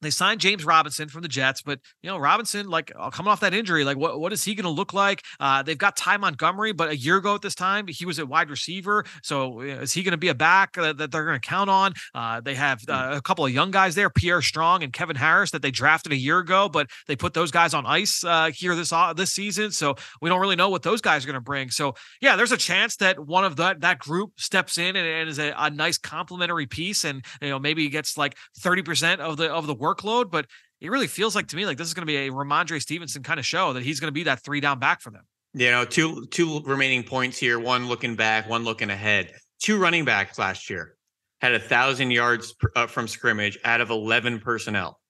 They 0.00 0.10
signed 0.10 0.40
James 0.40 0.64
Robinson 0.64 1.08
from 1.08 1.22
the 1.22 1.28
Jets, 1.28 1.62
but 1.62 1.80
you 2.02 2.10
know 2.10 2.18
Robinson, 2.18 2.68
like 2.68 2.92
uh, 2.98 3.10
coming 3.10 3.30
off 3.30 3.40
that 3.40 3.54
injury, 3.54 3.84
like 3.84 3.96
what 3.96 4.20
what 4.20 4.32
is 4.32 4.44
he 4.44 4.54
going 4.54 4.64
to 4.64 4.70
look 4.70 4.94
like? 4.94 5.24
Uh, 5.40 5.62
they've 5.62 5.78
got 5.78 5.96
Ty 5.96 6.18
Montgomery, 6.18 6.72
but 6.72 6.90
a 6.90 6.96
year 6.96 7.16
ago 7.16 7.34
at 7.34 7.42
this 7.42 7.54
time 7.54 7.86
he 7.88 8.06
was 8.06 8.18
a 8.18 8.26
wide 8.26 8.50
receiver. 8.50 9.04
So 9.22 9.60
is 9.60 9.92
he 9.92 10.02
going 10.02 10.12
to 10.12 10.18
be 10.18 10.28
a 10.28 10.34
back 10.34 10.74
that, 10.74 10.98
that 10.98 11.10
they're 11.10 11.24
going 11.24 11.40
to 11.40 11.46
count 11.46 11.68
on? 11.70 11.94
Uh, 12.14 12.40
they 12.40 12.54
have 12.54 12.80
hmm. 12.82 12.92
uh, 12.92 13.16
a 13.16 13.22
couple 13.22 13.44
of 13.44 13.52
young 13.52 13.70
guys 13.70 13.94
there, 13.94 14.10
Pierre 14.10 14.42
Strong 14.42 14.82
and 14.82 14.92
Kevin 14.92 15.16
Harris, 15.16 15.50
that 15.50 15.62
they 15.62 15.70
drafted 15.70 16.12
a 16.12 16.16
year 16.16 16.38
ago, 16.38 16.68
but 16.68 16.88
they 17.06 17.16
put 17.16 17.34
those 17.34 17.50
guys 17.50 17.74
on 17.74 17.84
ice 17.86 18.22
uh, 18.24 18.50
here 18.54 18.76
this 18.76 18.92
uh, 18.92 19.12
this 19.12 19.32
season. 19.32 19.70
So 19.70 19.96
we 20.20 20.28
don't 20.28 20.40
really 20.40 20.56
know 20.56 20.68
what 20.68 20.82
those 20.82 21.00
guys 21.00 21.24
are 21.24 21.26
going 21.26 21.34
to 21.34 21.40
bring. 21.40 21.70
So 21.70 21.94
yeah, 22.20 22.36
there's 22.36 22.52
a 22.52 22.56
chance 22.56 22.96
that 22.96 23.18
one 23.18 23.44
of 23.44 23.56
that 23.56 23.80
that 23.80 23.98
group 23.98 24.32
steps 24.36 24.78
in 24.78 24.94
and, 24.96 25.06
and 25.06 25.28
is 25.28 25.38
a, 25.38 25.52
a 25.56 25.70
nice 25.70 25.98
complementary 25.98 26.66
piece, 26.66 27.04
and 27.04 27.24
you 27.42 27.48
know 27.48 27.58
maybe 27.58 27.88
gets 27.88 28.16
like 28.16 28.36
thirty 28.58 28.82
percent 28.82 29.20
of 29.20 29.36
the 29.36 29.50
of 29.50 29.66
the 29.66 29.74
work 29.74 29.87
workload, 29.94 30.30
but 30.30 30.46
it 30.80 30.90
really 30.90 31.06
feels 31.06 31.34
like 31.34 31.48
to 31.48 31.56
me 31.56 31.66
like 31.66 31.76
this 31.76 31.88
is 31.88 31.94
going 31.94 32.06
to 32.06 32.10
be 32.10 32.16
a 32.16 32.30
Rhamondre 32.30 32.80
Stevenson 32.80 33.22
kind 33.22 33.40
of 33.40 33.46
show 33.46 33.72
that 33.72 33.82
he's 33.82 34.00
going 34.00 34.08
to 34.08 34.12
be 34.12 34.24
that 34.24 34.44
three 34.44 34.60
down 34.60 34.78
back 34.78 35.00
for 35.00 35.10
them. 35.10 35.22
You 35.54 35.70
know, 35.70 35.84
two 35.84 36.26
two 36.26 36.60
remaining 36.60 37.02
points 37.02 37.38
here. 37.38 37.58
One 37.58 37.88
looking 37.88 38.14
back, 38.14 38.48
one 38.48 38.64
looking 38.64 38.90
ahead. 38.90 39.32
Two 39.60 39.78
running 39.78 40.04
backs 40.04 40.38
last 40.38 40.70
year 40.70 40.96
had 41.40 41.54
a 41.54 41.58
thousand 41.58 42.10
yards 42.10 42.54
uh, 42.76 42.86
from 42.86 43.08
scrimmage 43.08 43.58
out 43.64 43.80
of 43.80 43.90
eleven 43.90 44.38
personnel. 44.40 45.00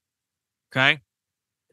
Okay. 0.73 1.01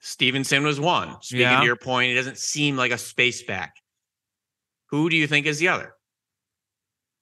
Stevenson 0.02 0.64
was 0.64 0.80
one. 0.80 1.16
Speaking 1.22 1.42
yeah. 1.42 1.60
to 1.60 1.66
your 1.66 1.76
point, 1.76 2.12
it 2.12 2.16
doesn't 2.16 2.38
seem 2.38 2.76
like 2.78 2.92
a 2.92 2.98
space 2.98 3.44
back. 3.44 3.76
Who 4.92 5.10
do 5.10 5.16
you 5.16 5.28
think 5.28 5.46
is 5.46 5.60
the 5.60 5.70
other? 5.70 5.94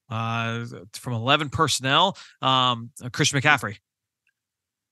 Uh, 0.10 0.65
from 0.93 1.13
eleven 1.13 1.50
personnel, 1.50 2.17
um, 2.41 2.91
Christian 3.12 3.39
McCaffrey. 3.39 3.78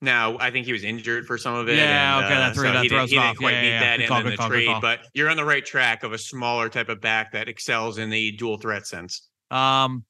Now, 0.01 0.37
I 0.39 0.49
think 0.49 0.65
he 0.65 0.73
was 0.73 0.83
injured 0.83 1.27
for 1.27 1.37
some 1.37 1.53
of 1.53 1.69
it. 1.69 1.77
Yeah, 1.77 2.17
and, 2.17 2.25
okay, 2.25 2.35
that's 2.35 2.57
uh, 2.57 2.61
right. 2.61 2.67
So 2.67 2.73
that 2.73 2.83
he, 2.83 2.89
didn't, 2.89 3.09
he 3.09 3.15
didn't 3.15 3.37
quite 3.37 3.51
yeah, 3.53 3.61
meet 3.61 3.67
yeah, 3.67 3.79
that 3.79 3.99
yeah. 3.99 4.03
in, 4.03 4.09
Call, 4.09 4.19
in 4.19 4.25
the 4.25 4.37
call, 4.37 4.49
trade, 4.49 4.77
but 4.81 4.99
you're 5.13 5.29
on 5.29 5.37
the 5.37 5.45
right 5.45 5.63
track 5.63 6.03
of 6.03 6.11
a 6.11 6.17
smaller 6.17 6.69
type 6.69 6.89
of 6.89 7.01
back 7.01 7.33
that 7.33 7.47
excels 7.47 7.99
in 7.99 8.09
the 8.09 8.31
dual 8.31 8.57
threat 8.57 8.87
sense. 8.87 9.27
Um, 9.51 10.03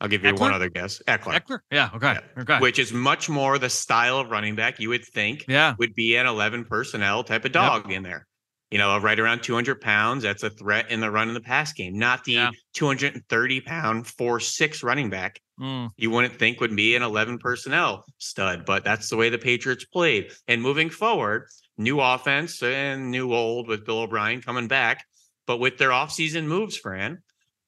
I'll 0.00 0.08
give 0.08 0.24
you 0.24 0.32
Ekeler? 0.32 0.40
one 0.40 0.54
other 0.54 0.70
guess. 0.70 1.00
Ekeler. 1.06 1.40
Ekeler? 1.40 1.58
Yeah. 1.70 1.90
Okay. 1.94 2.14
Yeah. 2.14 2.42
Okay. 2.42 2.58
Which 2.58 2.78
is 2.78 2.92
much 2.92 3.28
more 3.28 3.58
the 3.58 3.70
style 3.70 4.18
of 4.18 4.30
running 4.30 4.56
back 4.56 4.80
you 4.80 4.88
would 4.88 5.04
think 5.04 5.44
yeah. 5.46 5.74
would 5.78 5.94
be 5.94 6.16
an 6.16 6.26
11 6.26 6.64
personnel 6.64 7.22
type 7.22 7.44
of 7.44 7.52
dog 7.52 7.88
yep. 7.88 7.98
in 7.98 8.02
there 8.02 8.26
you 8.72 8.78
know, 8.78 8.98
right 8.98 9.20
around 9.20 9.42
200 9.42 9.82
pounds. 9.82 10.22
That's 10.22 10.42
a 10.42 10.48
threat 10.48 10.90
in 10.90 11.00
the 11.00 11.10
run 11.10 11.28
in 11.28 11.34
the 11.34 11.42
pass 11.42 11.74
game, 11.74 11.98
not 11.98 12.24
the 12.24 12.32
yeah. 12.32 12.50
230 12.72 13.60
pound 13.60 14.06
four 14.06 14.40
six 14.40 14.82
running 14.82 15.10
back. 15.10 15.38
Mm. 15.60 15.90
You 15.98 16.10
wouldn't 16.10 16.38
think 16.38 16.58
would 16.58 16.74
be 16.74 16.96
an 16.96 17.02
11 17.02 17.36
personnel 17.36 18.02
stud, 18.16 18.64
but 18.64 18.82
that's 18.82 19.10
the 19.10 19.18
way 19.18 19.28
the 19.28 19.36
Patriots 19.36 19.84
played. 19.84 20.32
And 20.48 20.62
moving 20.62 20.88
forward, 20.88 21.48
new 21.76 22.00
offense 22.00 22.62
and 22.62 23.10
new 23.10 23.34
old 23.34 23.68
with 23.68 23.84
Bill 23.84 24.00
O'Brien 24.00 24.40
coming 24.40 24.68
back, 24.68 25.04
but 25.46 25.60
with 25.60 25.76
their 25.76 25.90
offseason 25.90 26.46
moves, 26.46 26.78
Fran, 26.78 27.18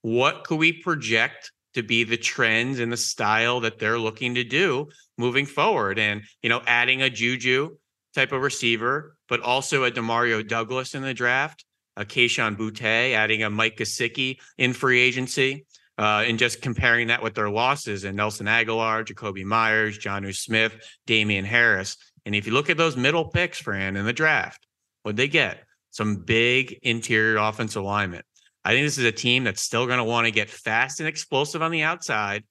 what 0.01 0.45
could 0.45 0.59
we 0.59 0.73
project 0.73 1.53
to 1.75 1.83
be 1.83 2.05
the 2.05 2.17
trends 2.17 2.81
and 2.81 2.91
the 2.91 2.97
style 2.97 3.61
that 3.61 3.79
they're 3.79 3.99
looking 3.99 4.37
to 4.37 4.45
do 4.45 4.89
moving 5.19 5.45
forward? 5.45 5.99
And, 5.99 6.23
you 6.43 6.49
know, 6.49 6.63
adding 6.67 7.03
a 7.03 7.11
Juju 7.11 7.77
type 8.15 8.33
of 8.33 8.41
receiver, 8.41 9.14
but 9.29 9.41
also 9.41 9.85
a 9.85 9.91
Demario 9.91 10.47
Douglas 10.47 10.95
in 10.95 11.03
the 11.03 11.15
draft, 11.15 11.65
a 11.97 12.05
Kayshon 12.05 12.57
Boutte, 12.57 13.15
adding 13.15 13.43
a 13.43 13.51
Mike 13.51 13.77
Gesicki 13.77 14.39
in 14.59 14.73
free 14.73 15.01
agency, 15.01 15.67
uh, 15.99 16.25
and 16.27 16.39
just 16.39 16.61
comparing 16.61 17.09
that 17.09 17.23
with 17.23 17.35
their 17.35 17.51
losses 17.51 18.05
and 18.05 18.17
Nelson 18.17 18.47
Agholor, 18.47 19.05
Jakobi 19.05 19.45
Meyers, 19.45 19.99
Jonnu 19.99 20.35
Smith, 20.35 20.75
Damien 21.07 21.45
Harris. 21.45 21.97
And 22.27 22.35
if 22.35 22.47
you 22.47 22.53
look 22.53 22.71
at 22.71 22.77
those 22.77 22.97
middle 22.97 23.27
picks, 23.27 23.59
Fran, 23.61 23.97
in 23.97 24.05
the 24.05 24.13
draft, 24.13 24.67
what 25.03 25.17
they 25.17 25.29
get? 25.29 25.65
Some 25.91 26.17
big 26.17 26.79
interior 26.83 27.37
offensive 27.37 27.83
alignment. 27.83 28.25
I 28.65 28.73
think 28.73 28.87
this 28.87 28.99
is 28.99 29.05
a 29.05 29.13
team 29.13 29.45
that's 29.45 29.61
still 29.61 29.87
going 29.87 29.99
to 29.99 30.05
want 30.05 30.27
to 30.27 30.31
get 30.31 30.49
fast 30.49 30.99
and 30.99 31.09
explosive 31.09 31.63
on 31.63 31.71
the 31.71 31.83
outside 31.83 32.45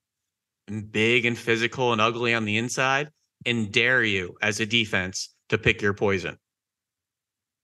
and 0.68 0.90
big 0.90 1.26
and 1.26 1.38
physical 1.38 1.92
and 1.92 2.00
ugly 2.00 2.34
on 2.34 2.46
the 2.46 2.58
inside 2.58 3.10
and 3.46 3.72
dare 3.72 4.04
you 4.04 4.38
as 4.42 4.60
a 4.60 4.66
defense 4.66 5.34
to 5.50 5.58
pick 5.58 5.82
your 5.82 5.94
poison. 5.94 6.38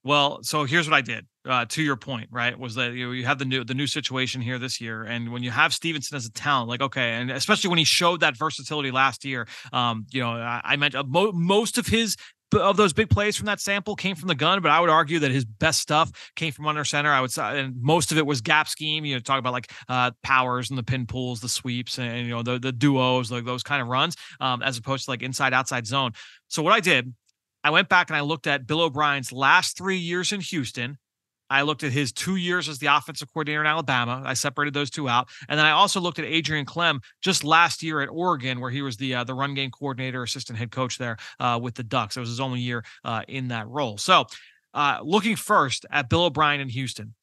Well, 0.10 0.40
so 0.42 0.64
here's 0.64 0.90
what 0.90 0.96
I 0.96 1.02
did. 1.02 1.28
Uh, 1.48 1.66
to 1.66 1.84
your 1.84 1.96
point, 1.96 2.30
right, 2.32 2.58
was 2.58 2.74
that 2.74 2.94
you, 2.94 3.12
you 3.12 3.28
have 3.28 3.38
the 3.38 3.46
new 3.46 3.64
the 3.64 3.76
new 3.76 3.86
situation 3.86 4.42
here 4.42 4.58
this 4.58 4.82
year, 4.82 5.04
and 5.04 5.32
when 5.32 5.44
you 5.44 5.52
have 5.52 5.72
Stevenson 5.72 6.18
as 6.18 6.26
a 6.26 6.32
talent, 6.32 6.68
like 6.68 6.82
okay, 6.82 7.12
and 7.12 7.30
especially 7.30 7.70
when 7.70 7.78
he 7.78 7.86
showed 7.86 8.22
that 8.22 8.36
versatility 8.36 8.90
last 8.90 9.24
year, 9.24 9.48
um, 9.72 10.08
you 10.10 10.20
know, 10.20 10.32
I, 10.32 10.62
I 10.64 10.76
meant 10.78 10.96
uh, 10.96 11.04
mo- 11.04 11.32
most 11.32 11.78
of 11.78 11.86
his 11.86 12.16
of 12.54 12.76
those 12.76 12.92
big 12.92 13.12
plays 13.12 13.38
from 13.38 13.46
that 13.46 13.62
sample 13.62 13.96
came 13.96 14.16
from 14.16 14.30
the 14.30 14.34
gun, 14.34 14.64
but 14.64 14.72
I 14.72 14.80
would 14.80 14.90
argue 14.90 15.20
that 15.20 15.30
his 15.30 15.46
best 15.46 15.80
stuff 15.80 16.12
came 16.36 16.54
from 16.54 16.66
under 16.66 16.84
center. 16.84 17.12
I 17.12 17.22
would 17.22 17.32
say, 17.32 17.60
and 17.60 17.76
most 17.80 18.12
of 18.12 18.18
it 18.18 18.26
was 18.26 18.42
gap 18.42 18.68
scheme. 18.68 19.06
You 19.06 19.14
know, 19.14 19.20
talk 19.20 19.38
about 19.38 19.54
like 19.54 19.72
uh, 19.90 20.10
powers 20.24 20.72
and 20.72 20.80
the 20.80 20.84
pin 20.84 21.06
pulls, 21.06 21.40
the 21.40 21.50
sweeps, 21.50 22.00
and 22.00 22.26
you 22.26 22.34
know 22.34 22.42
the 22.42 22.58
the 22.58 22.72
duos, 22.72 23.32
like 23.32 23.46
those 23.46 23.62
kind 23.62 23.80
of 23.80 23.88
runs, 23.88 24.16
um, 24.40 24.64
as 24.64 24.76
opposed 24.76 25.06
to 25.06 25.12
like 25.12 25.22
inside 25.22 25.54
outside 25.54 25.86
zone. 25.86 26.14
So 26.48 26.64
what 26.64 26.74
I 26.74 26.80
did 26.80 27.14
I 27.64 27.72
went 27.72 27.90
back 27.90 28.10
and 28.10 28.18
I 28.18 28.22
looked 28.22 28.48
at 28.48 28.68
Bill 28.68 28.82
O'Brien's 28.82 29.32
last 29.32 29.78
three 29.78 29.98
years 29.98 30.32
in 30.32 30.42
Houston. 30.42 30.98
I 31.50 31.64
looked 31.64 31.84
at 31.84 31.92
his 31.92 32.12
two 32.12 32.36
years 32.36 32.70
as 32.70 32.78
the 32.78 32.88
offensive 32.88 33.28
coordinator 33.34 33.62
in 33.62 33.68
Alabama. 33.68 34.22
I 34.24 34.36
separated 34.36 34.74
those 34.74 34.92
two 34.92 35.10
out, 35.10 35.30
and 35.48 35.58
then 35.58 35.66
I 35.66 35.72
also 35.72 36.00
looked 36.00 36.20
at 36.20 36.26
Adrian 36.26 36.66
Klemm 36.66 37.00
just 37.22 37.44
last 37.44 37.82
year 37.82 38.02
at 38.02 38.10
Oregon, 38.10 38.60
where 38.60 38.70
he 38.70 38.84
was 38.84 38.98
the 38.98 39.16
uh, 39.16 39.24
the 39.24 39.34
run 39.34 39.56
game 39.56 39.72
coordinator, 39.72 40.22
assistant 40.22 40.60
head 40.60 40.72
coach 40.72 40.98
there 41.00 41.18
uh, 41.40 41.60
with 41.62 41.74
the 41.74 41.84
Ducks. 41.84 42.18
It 42.18 42.20
was 42.20 42.30
his 42.30 42.40
only 42.40 42.60
year 42.60 42.84
uh, 43.04 43.24
in 43.28 43.48
that 43.48 43.68
role. 43.68 43.98
So, 43.98 44.26
uh, 44.76 45.00
looking 45.04 45.36
first 45.36 45.86
at 45.90 46.08
Bill 46.08 46.26
O'Brien 46.26 46.62
in 46.62 46.70
Houston, 46.70 47.16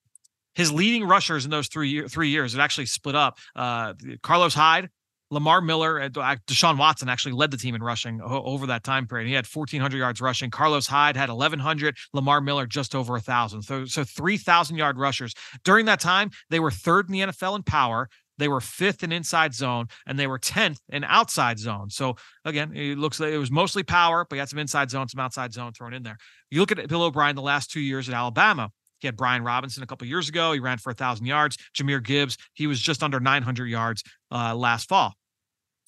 his 0.56 0.72
leading 0.72 1.04
rushers 1.06 1.44
in 1.44 1.50
those 1.52 1.68
three 1.68 1.90
year, 1.90 2.08
three 2.08 2.30
years 2.30 2.54
it 2.54 2.60
actually 2.60 2.86
split 2.86 3.14
up. 3.14 3.38
Uh, 3.54 3.94
Carlos 4.22 4.54
Hyde 4.54 4.90
Lamar 5.30 5.60
Miller 5.60 6.00
uh, 6.00 6.04
and 6.06 6.18
uh, 6.18 6.36
Deshaun 6.46 6.78
Watson 6.78 7.08
actually 7.08 7.32
led 7.32 7.50
the 7.50 7.56
team 7.56 7.74
in 7.74 7.82
rushing 7.82 8.20
over 8.22 8.66
that 8.66 8.84
time 8.84 9.06
period. 9.06 9.28
He 9.28 9.34
had 9.34 9.46
1,400 9.46 9.98
yards 9.98 10.20
rushing. 10.20 10.50
Carlos 10.50 10.86
Hyde 10.86 11.16
had 11.16 11.28
1,100. 11.28 11.96
Lamar 12.12 12.40
Miller 12.40 12.66
just 12.66 12.94
over 12.94 13.12
1,000. 13.14 13.62
So, 13.62 13.84
so 13.86 14.04
3,000 14.04 14.76
yard 14.76 14.98
rushers. 14.98 15.34
During 15.64 15.86
that 15.86 16.00
time, 16.00 16.30
they 16.50 16.60
were 16.60 16.70
third 16.70 17.08
in 17.08 17.12
the 17.12 17.20
NFL 17.20 17.56
in 17.56 17.62
power, 17.62 18.08
they 18.38 18.48
were 18.48 18.60
fifth 18.60 19.02
in 19.02 19.12
inside 19.12 19.54
zone, 19.54 19.86
and 20.06 20.18
they 20.18 20.26
were 20.26 20.38
10th 20.38 20.78
in 20.90 21.04
outside 21.04 21.58
zone. 21.58 21.90
So 21.90 22.16
again, 22.44 22.72
it 22.74 22.98
looks 22.98 23.18
like 23.18 23.32
it 23.32 23.38
was 23.38 23.50
mostly 23.50 23.82
power, 23.82 24.26
but 24.28 24.36
you 24.36 24.40
had 24.40 24.48
some 24.48 24.58
inside 24.58 24.90
zone, 24.90 25.08
some 25.08 25.20
outside 25.20 25.52
zone 25.52 25.72
thrown 25.72 25.94
in 25.94 26.02
there. 26.02 26.18
You 26.50 26.60
look 26.60 26.72
at 26.72 26.88
Bill 26.88 27.02
O'Brien 27.02 27.36
the 27.36 27.42
last 27.42 27.70
two 27.70 27.80
years 27.80 28.08
at 28.08 28.14
Alabama. 28.14 28.70
He 28.98 29.08
had 29.08 29.16
Brian 29.16 29.42
Robinson 29.42 29.82
a 29.82 29.86
couple 29.86 30.06
years 30.06 30.28
ago. 30.28 30.52
He 30.52 30.60
ran 30.60 30.78
for 30.78 30.90
a 30.90 30.94
thousand 30.94 31.26
yards. 31.26 31.56
Jahmyr 31.74 32.02
Gibbs, 32.02 32.36
he 32.54 32.66
was 32.66 32.80
just 32.80 33.02
under 33.02 33.20
900 33.20 33.66
yards 33.66 34.02
uh, 34.30 34.54
last 34.54 34.88
fall. 34.88 35.14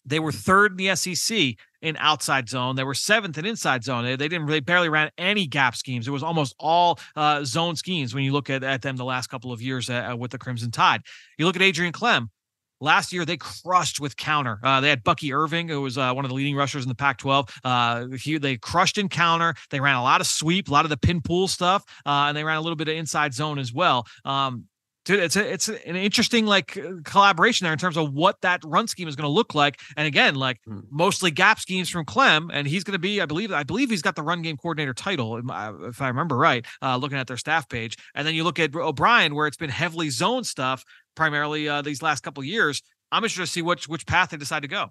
They 0.04 0.20
were 0.20 0.32
third 0.32 0.72
in 0.72 0.76
the 0.78 0.96
SEC 0.96 1.54
in 1.82 1.96
outside 1.98 2.48
zone. 2.48 2.76
They 2.76 2.84
were 2.84 2.94
seventh 2.94 3.36
in 3.36 3.44
inside 3.44 3.84
zone. 3.84 4.04
They, 4.04 4.16
they 4.16 4.28
didn't 4.28 4.46
really 4.46 4.60
barely 4.60 4.88
ran 4.88 5.10
any 5.18 5.46
gap 5.46 5.76
schemes. 5.76 6.08
It 6.08 6.12
was 6.12 6.22
almost 6.22 6.54
all 6.58 6.98
uh, 7.14 7.44
zone 7.44 7.76
schemes 7.76 8.14
when 8.14 8.24
you 8.24 8.32
look 8.32 8.48
at, 8.48 8.64
at 8.64 8.80
them 8.80 8.96
the 8.96 9.04
last 9.04 9.26
couple 9.26 9.52
of 9.52 9.60
years 9.60 9.90
uh, 9.90 10.14
with 10.18 10.30
the 10.30 10.38
Crimson 10.38 10.70
Tide. 10.70 11.02
You 11.36 11.44
look 11.44 11.56
at 11.56 11.62
Adrian 11.62 11.92
Klemm. 11.92 12.28
Last 12.80 13.12
year, 13.12 13.24
they 13.24 13.36
crushed 13.36 14.00
with 14.00 14.16
counter. 14.16 14.60
Uh, 14.62 14.80
they 14.80 14.88
had 14.88 15.02
Bucky 15.02 15.32
Irving, 15.32 15.68
who 15.68 15.80
was 15.82 15.98
uh, 15.98 16.12
one 16.12 16.24
of 16.24 16.28
the 16.28 16.34
leading 16.34 16.54
rushers 16.54 16.84
in 16.84 16.88
the 16.88 16.94
Pac-12. 16.94 17.50
Uh, 17.64 18.16
he, 18.16 18.38
they 18.38 18.56
crushed 18.56 18.98
in 18.98 19.08
counter. 19.08 19.54
They 19.70 19.80
ran 19.80 19.96
a 19.96 20.02
lot 20.02 20.20
of 20.20 20.26
sweep, 20.26 20.68
a 20.68 20.72
lot 20.72 20.84
of 20.84 20.90
the 20.90 20.96
pin 20.96 21.20
pull 21.20 21.48
stuff, 21.48 21.84
uh, 22.06 22.26
and 22.28 22.36
they 22.36 22.44
ran 22.44 22.56
a 22.56 22.60
little 22.60 22.76
bit 22.76 22.88
of 22.88 22.94
inside 22.94 23.34
zone 23.34 23.58
as 23.58 23.72
well. 23.72 24.06
Um, 24.24 24.66
dude, 25.08 25.20
it's 25.20 25.36
a, 25.36 25.52
it's 25.52 25.68
an 25.68 25.96
interesting 25.96 26.44
like 26.44 26.76
uh, 26.76 26.92
collaboration 27.02 27.64
there 27.64 27.72
in 27.72 27.78
terms 27.78 27.96
of 27.96 28.12
what 28.12 28.36
that 28.42 28.60
run 28.62 28.86
scheme 28.86 29.08
is 29.08 29.16
going 29.16 29.24
to 29.24 29.32
look 29.32 29.54
like. 29.54 29.80
And 29.96 30.06
again, 30.06 30.34
like 30.34 30.58
hmm. 30.66 30.80
mostly 30.90 31.30
gap 31.30 31.58
schemes 31.58 31.88
from 31.88 32.04
Klemm, 32.04 32.50
and 32.52 32.68
he's 32.68 32.84
going 32.84 32.92
to 32.92 32.98
be, 32.98 33.20
I 33.22 33.26
believe, 33.26 33.50
I 33.50 33.62
believe 33.62 33.88
he's 33.88 34.02
got 34.02 34.16
the 34.16 34.22
run 34.22 34.42
game 34.42 34.58
coordinator 34.58 34.92
title, 34.92 35.40
if 35.88 36.02
I 36.02 36.08
remember 36.08 36.36
right, 36.36 36.64
uh, 36.82 36.98
looking 36.98 37.16
at 37.16 37.26
their 37.26 37.38
staff 37.38 37.68
page. 37.70 37.96
And 38.14 38.26
then 38.26 38.34
you 38.34 38.44
look 38.44 38.58
at 38.58 38.74
O'Brien, 38.76 39.34
where 39.34 39.46
it's 39.46 39.56
been 39.56 39.70
heavily 39.70 40.10
zone 40.10 40.44
stuff 40.44 40.84
primarily 41.16 41.68
uh, 41.68 41.80
these 41.80 42.02
last 42.02 42.22
couple 42.22 42.44
years. 42.44 42.82
I'm 43.10 43.24
interested 43.24 43.40
to 43.40 43.46
see 43.46 43.62
which 43.62 43.88
which 43.88 44.06
path 44.06 44.30
they 44.30 44.36
decide 44.36 44.60
to 44.60 44.68
go. 44.68 44.88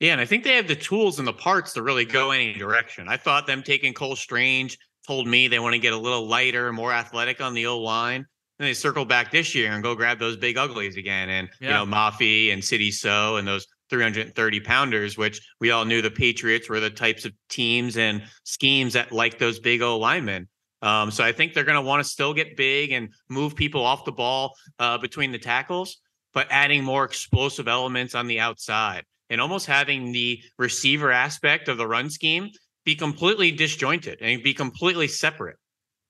Yeah, 0.00 0.12
and 0.12 0.20
I 0.20 0.24
think 0.24 0.44
they 0.44 0.56
have 0.56 0.66
the 0.66 0.74
tools 0.74 1.18
and 1.18 1.28
the 1.28 1.32
parts 1.34 1.74
to 1.74 1.82
really 1.82 2.06
go 2.06 2.30
any 2.30 2.54
direction. 2.54 3.06
I 3.06 3.18
thought 3.18 3.46
them 3.46 3.62
taking 3.62 3.92
Cole 3.92 4.16
Strange 4.16 4.78
told 5.06 5.28
me 5.28 5.46
they 5.46 5.58
want 5.58 5.74
to 5.74 5.78
get 5.78 5.92
a 5.92 5.98
little 5.98 6.26
lighter, 6.26 6.72
more 6.72 6.92
athletic 6.92 7.40
on 7.42 7.52
the 7.52 7.66
O 7.66 7.78
line. 7.78 8.26
And 8.62 8.68
they 8.68 8.74
circle 8.74 9.04
back 9.04 9.32
this 9.32 9.56
year 9.56 9.72
and 9.72 9.82
go 9.82 9.96
grab 9.96 10.20
those 10.20 10.36
big 10.36 10.56
uglies 10.56 10.96
again. 10.96 11.28
And, 11.28 11.48
yeah. 11.60 11.66
you 11.66 11.74
know, 11.74 11.92
Mafi 11.92 12.52
and 12.52 12.62
Sidy 12.62 12.92
Sow 12.92 13.34
and 13.34 13.48
those 13.48 13.66
330 13.90 14.60
pounders, 14.60 15.18
which 15.18 15.40
we 15.58 15.72
all 15.72 15.84
knew 15.84 16.00
the 16.00 16.12
Patriots 16.12 16.68
were 16.68 16.78
the 16.78 16.88
types 16.88 17.24
of 17.24 17.32
teams 17.48 17.96
and 17.96 18.22
schemes 18.44 18.92
that 18.92 19.10
like 19.10 19.40
those 19.40 19.58
big 19.58 19.82
O 19.82 19.98
linemen. 19.98 20.46
Um, 20.80 21.10
so 21.10 21.24
I 21.24 21.32
think 21.32 21.54
they're 21.54 21.64
going 21.64 21.74
to 21.74 21.82
want 21.82 22.04
to 22.04 22.08
still 22.08 22.32
get 22.32 22.56
big 22.56 22.92
and 22.92 23.08
move 23.28 23.56
people 23.56 23.84
off 23.84 24.04
the 24.04 24.12
ball 24.12 24.54
uh, 24.78 24.96
between 24.96 25.32
the 25.32 25.40
tackles, 25.40 25.96
but 26.32 26.46
adding 26.48 26.84
more 26.84 27.04
explosive 27.04 27.66
elements 27.66 28.14
on 28.14 28.28
the 28.28 28.38
outside 28.38 29.02
and 29.28 29.40
almost 29.40 29.66
having 29.66 30.12
the 30.12 30.40
receiver 30.56 31.10
aspect 31.10 31.66
of 31.66 31.78
the 31.78 31.88
run 31.88 32.10
scheme 32.10 32.48
be 32.84 32.94
completely 32.94 33.50
disjointed 33.50 34.18
and 34.20 34.40
be 34.44 34.54
completely 34.54 35.08
separate. 35.08 35.56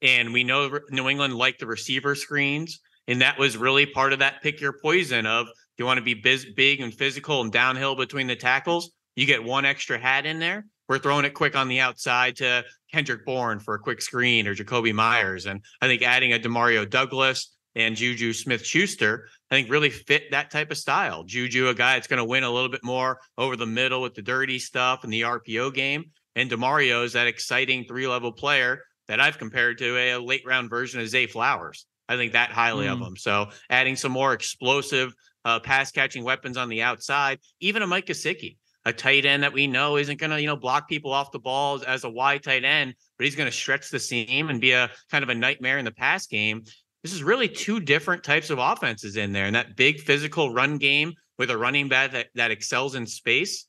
And 0.03 0.33
we 0.33 0.45
know 0.45 0.79
New 0.91 1.09
England 1.09 1.35
liked 1.35 1.61
the 1.61 1.67
receiver 1.67 2.15
screens. 2.15 2.81
And 3.09 3.21
that 3.23 3.39
was 3.39 3.57
really 3.57 3.87
part 3.87 4.13
of 4.13 4.19
that 4.19 4.43
pick 4.43 4.61
your 4.61 4.75
poison 4.83 5.27
of 5.27 5.47
you 5.83 5.87
want 5.87 5.99
to 5.99 6.05
be 6.05 6.15
biz, 6.15 6.47
big 6.55 6.81
and 6.81 6.95
physical 6.95 7.41
and 7.41 7.51
downhill 7.51 7.97
between 7.97 8.29
the 8.29 8.37
tackles. 8.37 8.93
You 9.17 9.27
get 9.27 9.43
one 9.43 9.65
extra 9.65 9.99
hat 9.99 10.27
in 10.27 10.39
there. 10.39 10.65
We're 10.89 10.99
throwing 10.99 11.25
it 11.25 11.35
quick 11.35 11.57
on 11.57 11.67
the 11.67 11.81
outside 11.81 12.37
to 12.37 12.65
Kendrick 12.93 13.25
Bourne 13.27 13.59
for 13.59 13.75
a 13.75 13.81
quick 13.81 14.01
screen 14.01 14.47
or 14.47 14.55
Jakobi 14.55 14.93
Meyers. 14.93 15.47
And 15.47 15.61
I 15.81 15.89
think 15.89 16.03
adding 16.03 16.33
a 16.33 16.39
Demario 16.39 16.89
Douglas 16.89 17.53
and 17.75 17.97
Juju 17.97 18.33
Smith 18.33 18.65
Schuster, 18.65 19.27
I 19.51 19.57
think 19.57 19.71
really 19.71 19.91
fit 19.91 20.31
that 20.31 20.53
type 20.53 20.71
of 20.71 20.77
style. 20.77 21.25
Juju, 21.25 21.69
a 21.69 21.75
guy 21.75 21.95
that's 21.95 22.07
going 22.07 22.19
to 22.19 22.25
win 22.25 22.45
a 22.45 22.51
little 22.51 22.69
bit 22.69 22.85
more 22.85 23.19
over 23.37 23.57
the 23.57 23.67
middle 23.67 24.03
with 24.03 24.15
the 24.15 24.23
dirty 24.23 24.59
stuff 24.61 25.03
and 25.03 25.13
the 25.13 25.23
RPO 25.23 25.75
game. 25.75 26.13
And 26.37 26.49
Demario 26.49 27.05
is 27.05 27.15
that 27.15 27.27
exciting 27.27 27.85
three 27.85 28.07
level 28.07 28.31
player 28.31 28.83
that 29.09 29.21
I've 29.21 29.39
compared 29.39 29.79
to 29.79 29.97
a, 29.97 30.11
a 30.13 30.21
late 30.21 30.43
round 30.47 30.71
version 30.71 31.01
of 31.01 31.09
Zay 31.09 31.27
Flowers. 31.27 31.87
I 32.09 32.17
think 32.17 32.33
that 32.33 32.51
highly 32.51 32.87
mm. 32.87 32.93
of 32.93 33.01
him. 33.01 33.17
So 33.17 33.49
adding 33.71 33.97
some 33.97 34.13
more 34.13 34.33
explosive 34.33 35.15
uh, 35.45 35.61
pass 35.61 35.91
catching 35.91 36.25
weapons 36.25 36.57
on 36.57 36.69
the 36.69 36.83
outside, 36.83 37.39
even 37.61 37.83
a 37.83 37.87
Mike 37.87 38.07
Gesicki, 38.07 38.57
a 38.85 38.93
tight 38.93 39.25
end 39.25 39.43
that 39.43 39.53
we 39.53 39.67
know 39.67 39.97
isn't 39.97 40.19
going 40.19 40.31
to 40.31 40.41
you 40.41 40.47
know 40.47 40.57
block 40.57 40.89
people 40.89 41.13
off 41.13 41.33
the 41.33 41.39
balls 41.39 41.83
as 41.83 42.05
a 42.05 42.11
wide 42.11 42.43
tight 42.43 42.65
end, 42.65 42.95
but 43.17 43.25
he's 43.25 43.37
going 43.37 43.51
to 43.51 43.57
stretch 43.57 43.91
the 43.91 43.99
seam 43.99 44.51
and 44.51 44.61
be 44.61 44.73
a 44.73 44.91
kind 45.11 45.23
of 45.23 45.31
a 45.31 45.35
nightmare 45.35 45.79
in 45.79 45.85
the 45.85 45.93
pass 45.93 46.27
game. 46.27 46.63
This 47.03 47.13
is 47.13 47.23
really 47.23 47.49
two 47.49 47.81
different 47.81 48.23
types 48.23 48.51
of 48.51 48.59
offenses 48.59 49.17
in 49.17 49.33
there, 49.33 49.47
and 49.47 49.57
that 49.57 49.77
big 49.77 50.01
physical 50.01 50.53
run 50.53 50.79
game 50.79 51.15
with 51.39 51.51
a 51.51 51.59
running 51.59 51.89
back 51.89 52.13
that, 52.13 52.29
that 52.35 52.51
excels 52.51 52.95
in 52.95 53.07
space 53.07 53.67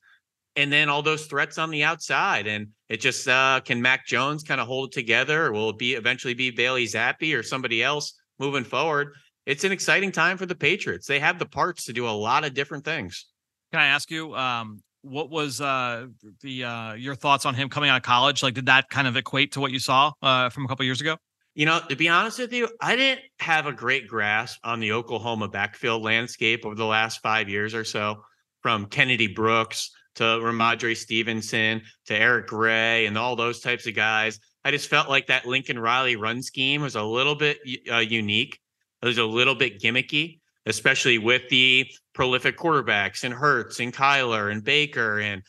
and 0.56 0.72
then 0.72 0.88
all 0.88 1.02
those 1.02 1.26
threats 1.26 1.58
on 1.58 1.70
the 1.70 1.82
outside. 1.82 2.46
And 2.46 2.68
it 2.88 3.00
just 3.00 3.26
uh, 3.28 3.60
can 3.64 3.82
Mac 3.82 4.06
Jones 4.06 4.42
kind 4.42 4.60
of 4.60 4.66
hold 4.66 4.90
it 4.90 4.92
together, 4.92 5.46
or 5.46 5.52
will 5.52 5.70
it 5.70 5.78
be 5.78 5.94
eventually 5.94 6.34
be 6.34 6.50
Bailey 6.50 6.86
Zappe 6.86 7.36
or 7.36 7.42
somebody 7.42 7.82
else 7.82 8.14
moving 8.38 8.64
forward? 8.64 9.14
It's 9.46 9.64
an 9.64 9.72
exciting 9.72 10.12
time 10.12 10.38
for 10.38 10.46
the 10.46 10.54
Patriots. 10.54 11.06
They 11.06 11.18
have 11.18 11.38
the 11.38 11.46
parts 11.46 11.84
to 11.84 11.92
do 11.92 12.08
a 12.08 12.10
lot 12.10 12.44
of 12.44 12.54
different 12.54 12.84
things. 12.84 13.26
Can 13.72 13.80
I 13.80 13.86
ask 13.86 14.10
you, 14.10 14.34
um, 14.34 14.82
what 15.02 15.28
was 15.28 15.60
uh, 15.60 16.06
the 16.40 16.64
uh, 16.64 16.94
your 16.94 17.14
thoughts 17.14 17.44
on 17.44 17.54
him 17.54 17.68
coming 17.68 17.90
out 17.90 17.96
of 17.96 18.02
college? 18.02 18.42
Like, 18.42 18.54
did 18.54 18.66
that 18.66 18.88
kind 18.88 19.06
of 19.06 19.16
equate 19.16 19.52
to 19.52 19.60
what 19.60 19.70
you 19.70 19.78
saw 19.78 20.12
uh, 20.22 20.48
from 20.48 20.64
a 20.64 20.68
couple 20.68 20.86
years 20.86 21.00
ago? 21.00 21.18
You 21.54 21.66
know, 21.66 21.80
to 21.88 21.94
be 21.94 22.08
honest 22.08 22.38
with 22.38 22.52
you, 22.52 22.68
I 22.80 22.96
didn't 22.96 23.20
have 23.38 23.66
a 23.66 23.72
great 23.72 24.08
grasp 24.08 24.58
on 24.64 24.80
the 24.80 24.92
Oklahoma 24.92 25.48
backfield 25.48 26.02
landscape 26.02 26.64
over 26.64 26.74
the 26.74 26.86
last 26.86 27.20
five 27.20 27.48
years 27.48 27.74
or 27.74 27.84
so, 27.84 28.24
from 28.62 28.86
Kennedy 28.86 29.26
Brooks 29.26 29.90
to 30.16 30.24
Rhamondre 30.24 30.96
Stevenson 30.96 31.82
to 32.06 32.14
Eric 32.14 32.46
Gray 32.48 33.06
and 33.06 33.18
all 33.18 33.36
those 33.36 33.60
types 33.60 33.86
of 33.86 33.94
guys. 33.94 34.38
I 34.64 34.70
just 34.70 34.88
felt 34.88 35.08
like 35.08 35.26
that 35.26 35.46
Lincoln 35.46 35.78
Riley 35.78 36.16
run 36.16 36.42
scheme 36.42 36.82
was 36.82 36.94
a 36.96 37.02
little 37.02 37.34
bit 37.34 37.58
uh, 37.90 37.98
unique. 37.98 38.58
It 39.02 39.06
was 39.06 39.18
a 39.18 39.24
little 39.24 39.54
bit 39.54 39.80
gimmicky, 39.80 40.40
especially 40.64 41.18
with 41.18 41.48
the 41.50 41.86
prolific 42.14 42.56
quarterbacks 42.56 43.24
and 43.24 43.34
Hurts 43.34 43.80
and 43.80 43.92
Kyler 43.92 44.50
and 44.50 44.64
Baker. 44.64 45.20
And 45.20 45.42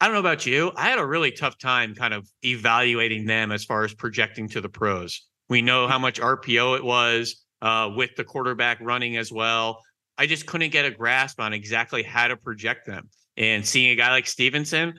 I 0.00 0.06
don't 0.06 0.14
know 0.14 0.20
about 0.20 0.44
you. 0.44 0.72
I 0.76 0.90
had 0.90 0.98
a 0.98 1.06
really 1.06 1.32
tough 1.32 1.56
time 1.58 1.94
kind 1.94 2.12
of 2.12 2.28
evaluating 2.44 3.24
them 3.24 3.50
as 3.50 3.64
far 3.64 3.84
as 3.84 3.94
projecting 3.94 4.48
to 4.50 4.60
the 4.60 4.68
pros. 4.68 5.26
We 5.48 5.62
know 5.62 5.88
how 5.88 5.98
much 5.98 6.20
RPO 6.20 6.76
it 6.76 6.84
was 6.84 7.42
uh, 7.62 7.90
with 7.96 8.14
the 8.16 8.24
quarterback 8.24 8.78
running 8.80 9.16
as 9.16 9.32
well. 9.32 9.80
I 10.18 10.26
just 10.26 10.46
couldn't 10.46 10.70
get 10.70 10.84
a 10.84 10.90
grasp 10.90 11.40
on 11.40 11.52
exactly 11.52 12.02
how 12.02 12.28
to 12.28 12.36
project 12.36 12.86
them. 12.86 13.08
And 13.38 13.64
seeing 13.64 13.90
a 13.90 13.94
guy 13.94 14.10
like 14.10 14.26
Stevenson, 14.26 14.94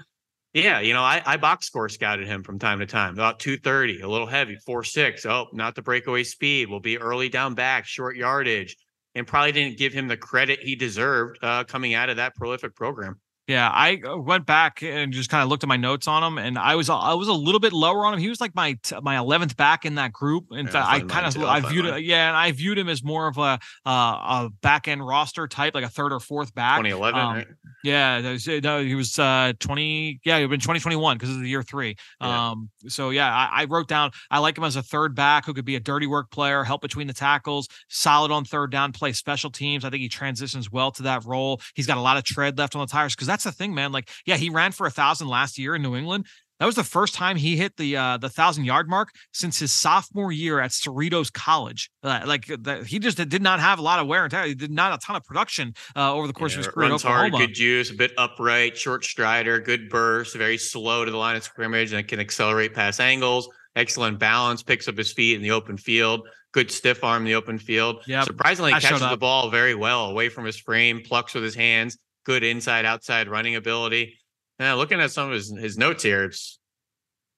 yeah, 0.54 0.80
you 0.80 0.94
know, 0.94 1.04
I, 1.04 1.22
I 1.26 1.38
box 1.38 1.68
score 1.68 1.90
scouted 1.90 2.26
him 2.26 2.42
from 2.42 2.58
time 2.58 2.80
to 2.80 2.86
time. 2.88 3.14
About 3.14 3.40
230, 3.40 4.02
a 4.02 4.08
little 4.08 4.26
heavy, 4.26 4.56
four 4.66 4.84
six. 4.84 5.26
Oh, 5.26 5.48
not 5.54 5.76
the 5.76 5.82
breakaway 5.82 6.24
speed. 6.24 6.70
Will 6.70 6.80
be 6.80 6.98
early 6.98 7.30
down 7.30 7.54
back, 7.54 7.86
short 7.86 8.16
yardage, 8.16 8.76
and 9.14 9.28
probably 9.28 9.52
didn't 9.52 9.78
give 9.78 9.94
him 9.94 10.08
the 10.08 10.18
credit 10.18 10.60
he 10.62 10.76
deserved 10.76 11.38
uh, 11.44 11.66
coming 11.66 11.94
out 11.94 12.10
of 12.10 12.16
that 12.16 12.34
prolific 12.36 12.76
program. 12.76 13.20
Yeah, 13.50 13.68
I 13.68 14.00
uh, 14.08 14.16
went 14.16 14.46
back 14.46 14.84
and 14.84 15.12
just 15.12 15.32
kind 15.32 15.42
of 15.42 15.50
looked 15.50 15.64
at 15.64 15.68
my 15.68 15.76
notes 15.76 16.08
on 16.08 16.22
him, 16.22 16.38
and 16.38 16.56
I 16.56 16.76
was 16.76 16.88
I 16.88 17.16
was 17.16 17.28
a 17.28 17.34
little 17.34 17.60
bit 17.60 17.74
lower 17.74 18.06
on 18.06 18.14
him. 18.14 18.20
He 18.20 18.30
was 18.30 18.40
like 18.40 18.54
my 18.54 18.78
my 19.02 19.18
eleventh 19.18 19.58
back 19.58 19.86
in 19.86 19.96
that 19.96 20.14
group. 20.14 20.46
In 20.52 20.68
yeah, 20.68 20.72
fact, 20.72 20.88
I 20.88 21.00
kind 21.00 21.26
of 21.26 21.44
I 21.44 21.60
viewed 21.60 21.86
it, 21.86 22.04
yeah, 22.04 22.28
and 22.28 22.38
I 22.38 22.52
viewed 22.52 22.78
him 22.78 22.88
as 22.88 23.04
more 23.04 23.28
of 23.28 23.40
a 23.40 23.58
uh, 23.88 23.90
a 23.90 24.50
back 24.62 24.88
end 24.88 25.04
roster 25.04 25.48
type, 25.48 25.74
like 25.74 25.84
a 25.84 25.90
third 25.90 26.14
or 26.14 26.20
fourth 26.20 26.54
back. 26.54 26.78
2011, 26.78 27.20
um, 27.20 27.36
right? 27.38 27.48
Yeah, 27.84 28.36
no, 28.62 28.84
he 28.84 28.94
was 28.94 29.18
uh 29.18 29.54
20. 29.60 30.20
Yeah, 30.24 30.40
he 30.40 30.46
been 30.46 30.60
2021 30.60 31.18
because 31.18 31.34
of 31.34 31.42
the 31.42 31.50
year 31.50 31.64
three. 31.64 31.96
Yeah. 32.22 32.50
Um, 32.50 32.70
so 32.88 33.10
yeah, 33.10 33.34
I, 33.34 33.64
I 33.64 33.66
wrote 33.66 33.88
down 33.88 34.12
I 34.30 34.38
like 34.38 34.60
him 34.60 34.64
as 34.64 34.76
a 34.76 34.84
third 34.84 35.16
back 35.16 35.48
who 35.48 35.56
could 35.56 35.66
be 35.66 35.76
a 35.76 35.80
dirty 35.80 36.06
work 36.06 36.30
player, 36.30 36.64
help 36.64 36.82
between 36.82 37.08
the 37.08 37.14
tackles, 37.14 37.68
solid 37.88 38.32
on 38.32 38.46
third 38.46 38.72
down, 38.72 38.92
play 38.92 39.12
special 39.14 39.50
teams. 39.50 39.86
I 39.86 39.90
think 39.90 40.02
he 40.02 40.10
transitions 40.10 40.72
well 40.72 40.92
to 40.92 41.04
that 41.04 41.26
role. 41.26 41.62
He's 41.74 41.88
got 41.88 41.98
a 41.98 42.02
lot 42.02 42.18
of 42.18 42.26
tread 42.26 42.58
left 42.60 42.76
on 42.76 42.82
the 42.82 42.88
tires 42.88 43.16
because 43.16 43.28
that's 43.28 43.39
the 43.44 43.52
thing, 43.52 43.74
man. 43.74 43.92
Like, 43.92 44.10
yeah, 44.26 44.38
he 44.38 44.50
ran 44.50 44.72
for 44.72 44.88
a 44.88 44.92
thousand 44.92 45.28
last 45.28 45.58
year 45.58 45.76
in 45.76 45.82
New 45.82 45.96
England. 45.96 46.26
That 46.60 46.66
was 46.66 46.76
the 46.76 46.84
first 46.84 47.14
time 47.14 47.38
he 47.38 47.56
hit 47.56 47.78
the 47.78 47.96
uh, 47.96 48.18
the 48.18 48.28
thousand 48.30 48.66
yard 48.66 48.90
mark 48.90 49.10
since 49.32 49.60
his 49.60 49.72
sophomore 49.72 50.32
year 50.32 50.60
at 50.60 50.72
Cerritos 50.72 51.32
College. 51.32 51.90
Uh, 52.04 52.22
like 52.26 52.48
the, 52.48 52.84
he 52.86 53.00
just 53.00 53.18
did 53.18 53.42
not 53.42 53.62
have 53.62 53.80
a 53.80 53.82
lot 53.82 54.00
of 54.00 54.08
wear 54.08 54.24
and 54.24 54.32
tear. 54.32 54.46
He 54.46 54.56
did 54.56 54.72
not 54.72 54.94
a 54.94 54.98
ton 54.98 55.16
of 55.16 55.24
production 55.24 55.74
uh, 55.96 56.14
over 56.14 56.28
the 56.28 56.34
course 56.34 56.52
yeah, 56.54 56.60
of 56.60 56.66
his 56.66 56.74
career. 56.74 56.90
Runs 56.90 57.04
hard, 57.04 57.32
good 57.32 57.54
juice, 57.54 57.92
a 57.92 57.94
bit 57.94 58.12
upright, 58.18 58.78
short 58.78 59.06
strider, 59.06 59.60
good 59.60 59.90
burst, 59.90 60.36
very 60.36 60.58
slow 60.58 61.06
to 61.06 61.12
the 61.12 61.18
line 61.18 61.38
of 61.38 61.44
scrimmage, 61.44 61.94
and 61.94 62.06
can 62.06 62.20
accelerate 62.20 62.74
past 62.74 63.00
angles. 63.00 63.48
Excellent 63.78 64.20
balance, 64.20 64.62
picks 64.62 64.90
up 64.90 64.98
his 64.98 65.14
feet 65.14 65.36
in 65.36 65.42
the 65.42 65.52
open 65.52 65.78
field. 65.78 66.28
Good 66.52 66.72
stiff 66.72 67.04
arm 67.06 67.22
in 67.22 67.26
the 67.26 67.36
open 67.36 67.58
field. 67.58 68.04
Yeah, 68.06 68.24
surprisingly 68.24 68.72
catches 68.72 69.00
the 69.00 69.16
ball 69.16 69.50
very 69.50 69.76
well 69.76 70.08
away 70.08 70.28
from 70.28 70.44
his 70.44 70.58
frame, 70.58 71.04
plucks 71.06 71.34
with 71.34 71.44
his 71.44 71.56
hands 71.56 71.98
good 72.26 72.44
inside 72.44 72.86
outside 72.86 73.28
running 73.28 73.56
ability. 73.56 74.18
Now, 74.60 74.76
looking 74.76 75.00
at 75.00 75.12
some 75.12 75.28
of 75.28 75.34
his, 75.34 75.56
his 75.58 75.78
notes 75.78 76.04
here, 76.04 76.26
it's 76.26 76.60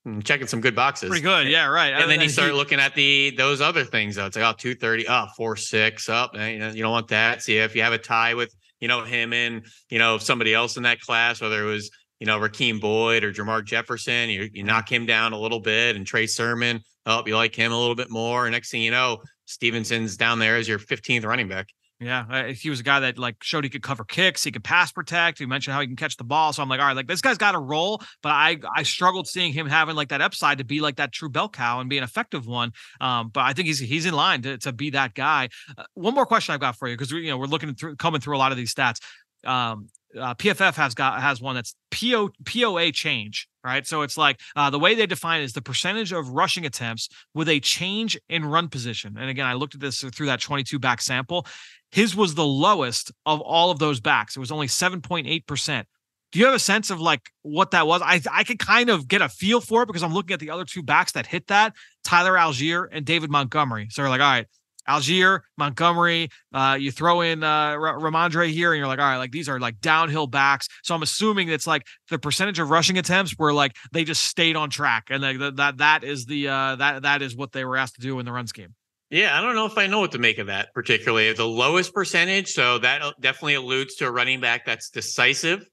hmm, 0.03 0.21
checking 0.21 0.47
some 0.47 0.61
good 0.61 0.75
boxes. 0.75 1.09
Pretty 1.09 1.23
good. 1.23 1.47
Yeah, 1.47 1.67
right. 1.67 1.93
And, 1.93 2.03
and 2.03 2.11
then 2.11 2.21
you 2.21 2.29
start 2.29 2.53
looking 2.53 2.79
at 2.79 2.95
the 2.95 3.33
those 3.37 3.61
other 3.61 3.83
things 3.83 4.15
though. 4.15 4.25
It's 4.25 4.35
like 4.35 4.45
oh 4.45 4.57
230, 4.57 5.07
oh 5.07 5.27
4 5.37 5.55
6 5.55 6.09
up. 6.09 6.31
Oh, 6.33 6.45
you, 6.45 6.59
know, 6.59 6.69
you 6.69 6.81
don't 6.81 6.91
want 6.91 7.09
that. 7.09 7.43
See 7.43 7.57
if 7.57 7.75
you 7.75 7.83
have 7.83 7.93
a 7.93 7.97
tie 7.97 8.33
with 8.33 8.53
you 8.81 8.87
know, 8.87 9.03
him 9.03 9.31
and, 9.31 9.65
you 9.89 9.99
know, 9.99 10.17
somebody 10.17 10.53
else 10.53 10.75
in 10.75 10.83
that 10.83 10.99
class, 10.99 11.39
whether 11.39 11.63
it 11.63 11.71
was, 11.71 11.91
you 12.19 12.27
know, 12.27 12.39
Rakeem 12.39 12.81
Boyd 12.81 13.23
or 13.23 13.31
Jermar 13.31 13.63
Jefferson, 13.63 14.29
you, 14.29 14.49
you 14.51 14.63
knock 14.63 14.91
him 14.91 15.05
down 15.05 15.33
a 15.33 15.39
little 15.39 15.59
bit 15.59 15.95
and 15.95 16.05
Trey 16.05 16.27
Sermon, 16.27 16.81
oh, 17.05 17.23
you 17.25 17.35
like 17.35 17.55
him 17.55 17.71
a 17.71 17.79
little 17.79 17.95
bit 17.95 18.09
more. 18.09 18.45
And 18.45 18.53
next 18.53 18.71
thing 18.71 18.81
you 18.81 18.91
know, 18.91 19.21
Stevenson's 19.45 20.17
down 20.17 20.39
there 20.39 20.57
as 20.57 20.67
your 20.67 20.79
15th 20.79 21.25
running 21.25 21.47
back. 21.47 21.67
Yeah, 22.01 22.47
he 22.47 22.71
was 22.71 22.79
a 22.79 22.83
guy 22.83 22.99
that 23.01 23.19
like 23.19 23.43
showed 23.43 23.63
he 23.63 23.69
could 23.69 23.83
cover 23.83 24.03
kicks, 24.03 24.43
he 24.43 24.51
could 24.51 24.63
pass 24.63 24.91
protect. 24.91 25.37
He 25.37 25.45
mentioned 25.45 25.75
how 25.75 25.81
he 25.81 25.87
can 25.87 25.95
catch 25.95 26.17
the 26.17 26.23
ball. 26.23 26.51
So 26.51 26.63
I'm 26.63 26.67
like, 26.67 26.79
all 26.79 26.87
right, 26.87 26.95
like 26.95 27.05
this 27.05 27.21
guy's 27.21 27.37
got 27.37 27.53
a 27.53 27.59
role, 27.59 28.01
but 28.23 28.29
I 28.29 28.57
I 28.75 28.81
struggled 28.81 29.27
seeing 29.27 29.53
him 29.53 29.67
having 29.67 29.95
like 29.95 30.09
that 30.09 30.19
upside 30.19 30.57
to 30.57 30.63
be 30.63 30.81
like 30.81 30.95
that 30.95 31.11
true 31.11 31.29
bell 31.29 31.47
cow 31.47 31.79
and 31.79 31.91
be 31.91 31.99
an 31.99 32.03
effective 32.03 32.47
one. 32.47 32.71
Um, 32.99 33.29
but 33.29 33.41
I 33.41 33.53
think 33.53 33.67
he's 33.67 33.77
he's 33.77 34.07
in 34.07 34.15
line 34.15 34.41
to, 34.41 34.57
to 34.57 34.73
be 34.73 34.89
that 34.89 35.13
guy. 35.13 35.49
Uh, 35.77 35.83
one 35.93 36.15
more 36.15 36.25
question 36.25 36.55
I've 36.55 36.59
got 36.59 36.75
for 36.75 36.87
you 36.87 36.95
because 36.95 37.11
you 37.11 37.29
know 37.29 37.37
we're 37.37 37.45
looking 37.45 37.75
through 37.75 37.97
coming 37.97 38.19
through 38.19 38.35
a 38.35 38.39
lot 38.39 38.51
of 38.51 38.57
these 38.57 38.73
stats. 38.73 38.97
Um, 39.45 39.89
uh, 40.19 40.33
PFF 40.35 40.75
has 40.75 40.93
got 40.93 41.21
has 41.21 41.41
one 41.41 41.55
that's 41.55 41.75
PO 41.91 42.29
POA 42.45 42.91
change, 42.91 43.47
right? 43.63 43.85
So 43.85 44.01
it's 44.01 44.17
like 44.17 44.39
uh, 44.55 44.69
the 44.69 44.79
way 44.79 44.95
they 44.95 45.05
define 45.05 45.41
is 45.41 45.53
the 45.53 45.61
percentage 45.61 46.11
of 46.11 46.29
rushing 46.29 46.65
attempts 46.65 47.09
with 47.33 47.47
a 47.47 47.59
change 47.59 48.19
in 48.29 48.45
run 48.45 48.67
position. 48.67 49.17
And 49.17 49.29
again, 49.29 49.45
I 49.45 49.53
looked 49.53 49.75
at 49.75 49.81
this 49.81 50.01
through 50.01 50.25
that 50.27 50.41
22 50.41 50.79
back 50.79 51.01
sample. 51.01 51.45
His 51.91 52.15
was 52.15 52.36
the 52.36 52.45
lowest 52.45 53.12
of 53.25 53.41
all 53.41 53.71
of 53.71 53.80
those 53.80 53.99
backs. 53.99 54.36
It 54.36 54.39
was 54.39 54.51
only 54.51 54.67
7.8 54.67 55.45
percent. 55.45 55.88
Do 56.32 56.39
you 56.39 56.45
have 56.45 56.56
a 56.56 56.60
sense 56.60 56.89
of 56.89 57.01
like 57.01 57.30
what 57.41 57.71
that 57.71 57.88
was? 57.88 58.01
I 58.01 58.21
I 58.32 58.43
could 58.43 58.60
kind 58.60 58.89
of 58.89 59.08
get 59.08 59.21
a 59.21 59.27
feel 59.27 59.60
for 59.60 59.84
it 59.84 59.88
because 59.88 60.04
I'm 60.04 60.13
looking 60.13 60.34
at 60.34 60.39
the 60.39 60.49
other 60.49 60.63
two 60.65 60.82
backs 60.82 61.12
that 61.13 61.27
hit 61.27 61.47
that, 61.47 61.73
Tyler 62.04 62.34
Allgeier 62.34 62.88
and 62.91 63.06
David 63.06 63.30
Montgomery. 63.30 63.88
So 63.89 64.01
we're 64.01 64.10
like, 64.10 64.21
all 64.21 64.32
right, 64.32 64.47
Allgeier, 64.88 65.41
Montgomery, 65.58 66.30
uh, 66.54 66.77
you 66.80 66.91
throw 66.91 67.21
in 67.21 67.43
uh, 67.43 67.47
R- 67.47 67.99
Rhamondre 67.99 68.49
here, 68.49 68.71
and 68.71 68.80
you're 68.80 68.88
like, 68.88 68.99
all 68.99 69.06
right, 69.06 69.17
like 69.17 69.32
these 69.32 69.49
are 69.49 69.60
like 69.60 69.80
downhill 69.80 70.27
backs. 70.27 70.67
So 70.84 70.95
I'm 70.95 71.04
assuming 71.04 71.49
it's 71.49 71.67
like 71.67 71.86
the 72.10 72.17
percentage 72.17 72.60
of 72.60 72.69
rushing 72.69 72.97
attempts 72.97 73.38
were 73.38 73.54
like 73.54 73.75
they 73.91 74.04
just 74.04 74.23
stayed 74.23 74.56
on 74.56 74.69
track, 74.69 75.08
and 75.10 75.21
like 75.21 75.56
that 75.58 75.77
that 75.77 76.04
is 76.04 76.25
the 76.25 76.47
uh, 76.47 76.75
that 76.77 77.04
that 77.04 77.21
is 77.21 77.36
what 77.36 77.51
they 77.51 77.65
were 77.65 77.77
asked 77.77 77.95
to 77.95 78.01
do 78.01 78.19
in 78.19 78.25
the 78.25 78.32
run 78.32 78.47
scheme. 78.47 78.73
Yeah, 79.12 79.38
I 79.38 79.41
don't 79.41 79.56
know 79.56 79.65
if 79.65 79.78
I 79.78 79.88
know 79.88 80.00
what 80.00 80.13
to 80.13 80.19
make 80.19 80.38
of 80.38 80.47
that 80.47 80.69
particularly. 80.74 81.32
The 81.34 81.45
lowest 81.45 81.93
percentage, 81.93 82.47
so 82.47 82.78
that 82.80 83.04
definitely 83.19 83.56
alludes 83.56 83.95
to 83.95 84.08
a 84.08 84.12
running 84.12 84.39
back 84.39 84.65
that's 84.65 84.89
decisive. 84.89 85.65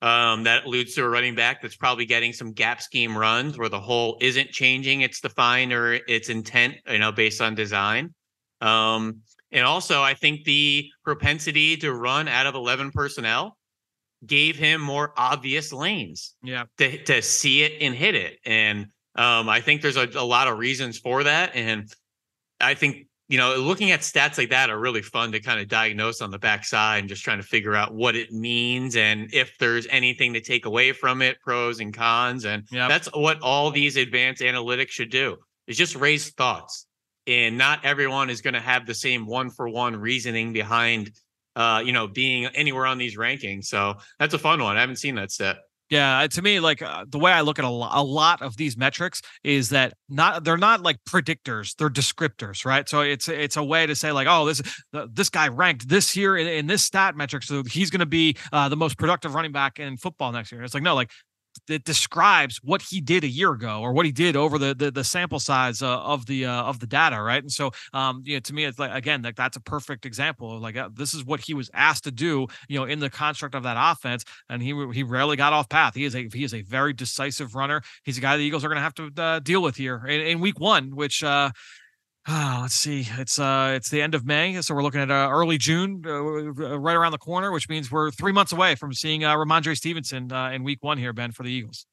Um, 0.00 0.44
that 0.44 0.64
alludes 0.64 0.94
to 0.94 1.04
a 1.04 1.08
running 1.08 1.34
back 1.34 1.62
that's 1.62 1.76
probably 1.76 2.06
getting 2.06 2.32
some 2.32 2.52
gap 2.52 2.82
scheme 2.82 3.16
runs 3.16 3.56
where 3.58 3.68
the 3.68 3.80
hole 3.80 4.18
isn't 4.20 4.50
changing 4.50 5.02
its 5.02 5.20
defined 5.20 5.72
or 5.72 5.94
its 5.94 6.30
intent, 6.30 6.74
you 6.90 6.98
know, 6.98 7.12
based 7.12 7.40
on 7.40 7.54
design. 7.54 8.14
Um, 8.60 9.20
and 9.52 9.64
also, 9.64 10.02
I 10.02 10.14
think 10.14 10.44
the 10.44 10.88
propensity 11.04 11.76
to 11.78 11.92
run 11.92 12.28
out 12.28 12.46
of 12.46 12.54
11 12.54 12.90
personnel 12.92 13.56
gave 14.26 14.56
him 14.56 14.80
more 14.80 15.12
obvious 15.16 15.72
lanes. 15.72 16.34
Yeah. 16.42 16.64
To, 16.78 17.04
to 17.04 17.22
see 17.22 17.62
it 17.62 17.82
and 17.82 17.94
hit 17.94 18.14
it. 18.14 18.38
And 18.44 18.86
um, 19.16 19.48
I 19.48 19.60
think 19.60 19.82
there's 19.82 19.96
a, 19.96 20.08
a 20.16 20.24
lot 20.24 20.48
of 20.48 20.58
reasons 20.58 20.98
for 20.98 21.22
that. 21.24 21.54
And 21.54 21.90
I 22.60 22.74
think, 22.74 23.06
you 23.28 23.38
know, 23.38 23.56
looking 23.56 23.90
at 23.90 24.00
stats 24.00 24.38
like 24.38 24.50
that 24.50 24.70
are 24.70 24.78
really 24.78 25.02
fun 25.02 25.32
to 25.32 25.40
kind 25.40 25.60
of 25.60 25.68
diagnose 25.68 26.20
on 26.20 26.30
the 26.30 26.38
backside 26.38 27.00
and 27.00 27.08
just 27.08 27.24
trying 27.24 27.38
to 27.38 27.46
figure 27.46 27.74
out 27.74 27.94
what 27.94 28.16
it 28.16 28.32
means 28.32 28.96
and 28.96 29.32
if 29.32 29.56
there's 29.58 29.86
anything 29.88 30.34
to 30.34 30.40
take 30.40 30.66
away 30.66 30.92
from 30.92 31.22
it, 31.22 31.40
pros 31.40 31.80
and 31.80 31.94
cons. 31.94 32.44
And 32.44 32.64
Yep. 32.70 32.88
that's 32.88 33.08
what 33.14 33.40
all 33.40 33.70
these 33.70 33.96
advanced 33.96 34.42
analytics 34.42 34.90
should 34.90 35.10
do 35.10 35.36
is 35.66 35.76
just 35.76 35.96
raise 35.96 36.30
thoughts 36.30 36.86
and 37.26 37.56
not 37.56 37.84
everyone 37.84 38.28
is 38.30 38.42
going 38.42 38.54
to 38.54 38.60
have 38.60 38.86
the 38.86 38.94
same 38.94 39.26
one 39.26 39.50
for 39.50 39.68
one 39.68 39.96
reasoning 39.96 40.52
behind 40.52 41.10
uh 41.56 41.82
you 41.84 41.92
know 41.92 42.06
being 42.06 42.46
anywhere 42.46 42.84
on 42.84 42.98
these 42.98 43.16
rankings 43.16 43.64
so 43.64 43.94
that's 44.18 44.34
a 44.34 44.38
fun 44.38 44.60
one 44.62 44.76
i 44.76 44.80
haven't 44.80 44.96
seen 44.96 45.14
that 45.14 45.30
set 45.30 45.56
Yeah, 45.90 46.26
to 46.26 46.42
me, 46.42 46.60
like 46.60 46.80
uh, 46.80 47.04
the 47.08 47.18
way 47.18 47.30
I 47.30 47.42
look 47.42 47.58
at 47.58 47.64
a, 47.64 47.68
lo- 47.68 47.90
a 47.92 48.02
lot 48.02 48.40
of 48.40 48.56
these 48.56 48.76
metrics 48.76 49.20
is 49.42 49.68
that 49.68 49.92
not 50.08 50.42
they're 50.42 50.56
not 50.56 50.80
like 50.80 50.96
predictors; 51.06 51.76
they're 51.76 51.90
descriptors, 51.90 52.64
right? 52.64 52.88
So 52.88 53.02
it's 53.02 53.28
it's 53.28 53.56
a 53.58 53.62
way 53.62 53.86
to 53.86 53.94
say 53.94 54.10
like, 54.10 54.26
oh, 54.28 54.46
this 54.46 54.62
uh, 54.94 55.06
this 55.12 55.28
guy 55.28 55.48
ranked 55.48 55.88
this 55.88 56.10
here 56.10 56.36
in, 56.38 56.46
in 56.46 56.66
this 56.66 56.82
stat 56.84 57.16
metric, 57.16 57.42
so 57.42 57.62
he's 57.64 57.90
going 57.90 58.00
to 58.00 58.06
be 58.06 58.36
uh, 58.50 58.68
the 58.70 58.76
most 58.76 58.96
productive 58.98 59.34
running 59.34 59.52
back 59.52 59.78
in 59.78 59.98
football 59.98 60.32
next 60.32 60.52
year. 60.52 60.62
It's 60.62 60.72
like 60.72 60.82
no, 60.82 60.94
like 60.94 61.10
it 61.68 61.84
describes 61.84 62.60
what 62.62 62.82
he 62.82 63.00
did 63.00 63.24
a 63.24 63.28
year 63.28 63.52
ago 63.52 63.80
or 63.80 63.92
what 63.92 64.06
he 64.06 64.12
did 64.12 64.36
over 64.36 64.58
the 64.58 64.74
the, 64.74 64.90
the 64.90 65.04
sample 65.04 65.38
size 65.38 65.82
uh, 65.82 66.00
of 66.00 66.26
the 66.26 66.46
uh, 66.46 66.62
of 66.64 66.80
the 66.80 66.86
data, 66.86 67.20
right? 67.20 67.42
And 67.42 67.52
so, 67.52 67.70
um, 67.92 68.22
you 68.24 68.34
know, 68.36 68.40
to 68.40 68.54
me, 68.54 68.64
it's 68.64 68.78
like 68.78 68.92
again, 68.92 69.22
like 69.22 69.36
that's 69.36 69.56
a 69.56 69.60
perfect 69.60 70.06
example 70.06 70.56
of 70.56 70.62
like 70.62 70.76
uh, 70.76 70.88
this 70.92 71.14
is 71.14 71.24
what 71.24 71.40
he 71.40 71.54
was 71.54 71.70
asked 71.74 72.04
to 72.04 72.10
do, 72.10 72.46
you 72.68 72.78
know, 72.78 72.84
in 72.84 72.98
the 72.98 73.10
construct 73.10 73.54
of 73.54 73.62
that 73.62 73.76
offense, 73.78 74.24
and 74.48 74.62
he 74.62 74.74
he 74.92 75.02
rarely 75.02 75.36
got 75.36 75.52
off 75.52 75.68
path. 75.68 75.94
He 75.94 76.04
is 76.04 76.14
a 76.14 76.28
he 76.32 76.44
is 76.44 76.54
a 76.54 76.62
very 76.62 76.92
decisive 76.92 77.54
runner. 77.54 77.82
He's 78.04 78.18
a 78.18 78.20
guy 78.20 78.36
the 78.36 78.44
Eagles 78.44 78.64
are 78.64 78.68
going 78.68 78.76
to 78.76 78.82
have 78.82 78.94
to 78.94 79.10
uh, 79.22 79.38
deal 79.40 79.62
with 79.62 79.76
here 79.76 80.04
in, 80.06 80.20
in 80.20 80.40
week 80.40 80.60
one, 80.60 80.94
which. 80.94 81.22
Uh 82.26 82.32
Ah, 82.32 82.58
let's 82.62 82.74
see. 82.74 83.06
It's 83.18 83.38
uh, 83.38 83.72
it's 83.76 83.90
the 83.90 84.00
end 84.00 84.14
of 84.14 84.24
May, 84.24 84.60
so 84.62 84.74
we're 84.74 84.82
looking 84.82 85.00
at 85.00 85.10
uh, 85.10 85.28
early 85.30 85.58
June, 85.58 86.02
uh, 86.06 86.78
right 86.78 86.96
around 86.96 87.12
the 87.12 87.18
corner, 87.18 87.52
which 87.52 87.68
means 87.68 87.90
we're 87.92 88.10
three 88.10 88.32
months 88.32 88.52
away 88.52 88.74
from 88.76 88.94
seeing 88.94 89.24
uh, 89.24 89.34
Rhamondre 89.36 89.76
Stevenson 89.76 90.32
uh, 90.32 90.50
in 90.50 90.62
Week 90.64 90.78
One 90.82 90.96
here, 90.96 91.12
Ben, 91.12 91.32
for 91.32 91.42
the 91.42 91.50
Eagles. 91.50 91.86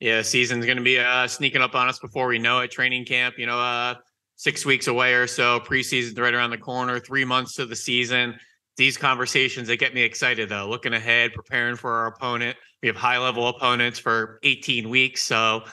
yeah 0.00 0.22
season's 0.22 0.64
going 0.64 0.76
to 0.78 0.84
be 0.84 0.98
uh 0.98 1.26
sneaking 1.26 1.60
up 1.60 1.74
on 1.74 1.88
us 1.88 1.98
before 1.98 2.28
we 2.28 2.38
know 2.38 2.60
it. 2.60 2.70
Training 2.70 3.04
camp 3.04 3.34
you 3.36 3.46
know 3.46 3.58
uh 3.58 3.94
six 4.36 4.64
weeks 4.64 4.86
away 4.86 5.14
or 5.14 5.26
so. 5.26 5.58
Preseason's 5.60 6.16
right 6.18 6.34
around 6.34 6.50
the 6.50 6.58
corner 6.58 7.00
three 7.00 7.24
months 7.24 7.54
to 7.54 7.66
the 7.66 7.74
season. 7.74 8.38
These 8.76 8.96
conversations 8.96 9.66
they 9.66 9.76
get 9.76 9.92
me 9.92 10.02
excited 10.02 10.48
though. 10.48 10.68
Looking 10.68 10.94
ahead 10.94 11.32
preparing 11.34 11.74
for 11.74 11.92
our 11.92 12.06
opponent. 12.06 12.56
We 12.80 12.86
have 12.86 12.96
high 12.96 13.18
level 13.18 13.48
opponents 13.48 13.98
for 13.98 14.38
18 14.44 14.88
weeks 14.88 15.22
so 15.24 15.64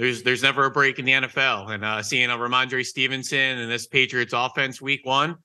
there's 0.00 0.22
there's 0.22 0.42
never 0.42 0.64
a 0.64 0.70
break 0.70 0.98
in 0.98 1.04
the 1.04 1.12
NFL. 1.12 1.70
And 1.70 1.84
uh, 1.84 2.02
seeing 2.02 2.30
a 2.30 2.36
Rhamondre 2.36 2.84
Stevenson 2.84 3.58
and 3.58 3.70
this 3.70 3.86
Patriots 3.86 4.32
offense 4.34 4.80
week 4.80 5.02
one, 5.04 5.36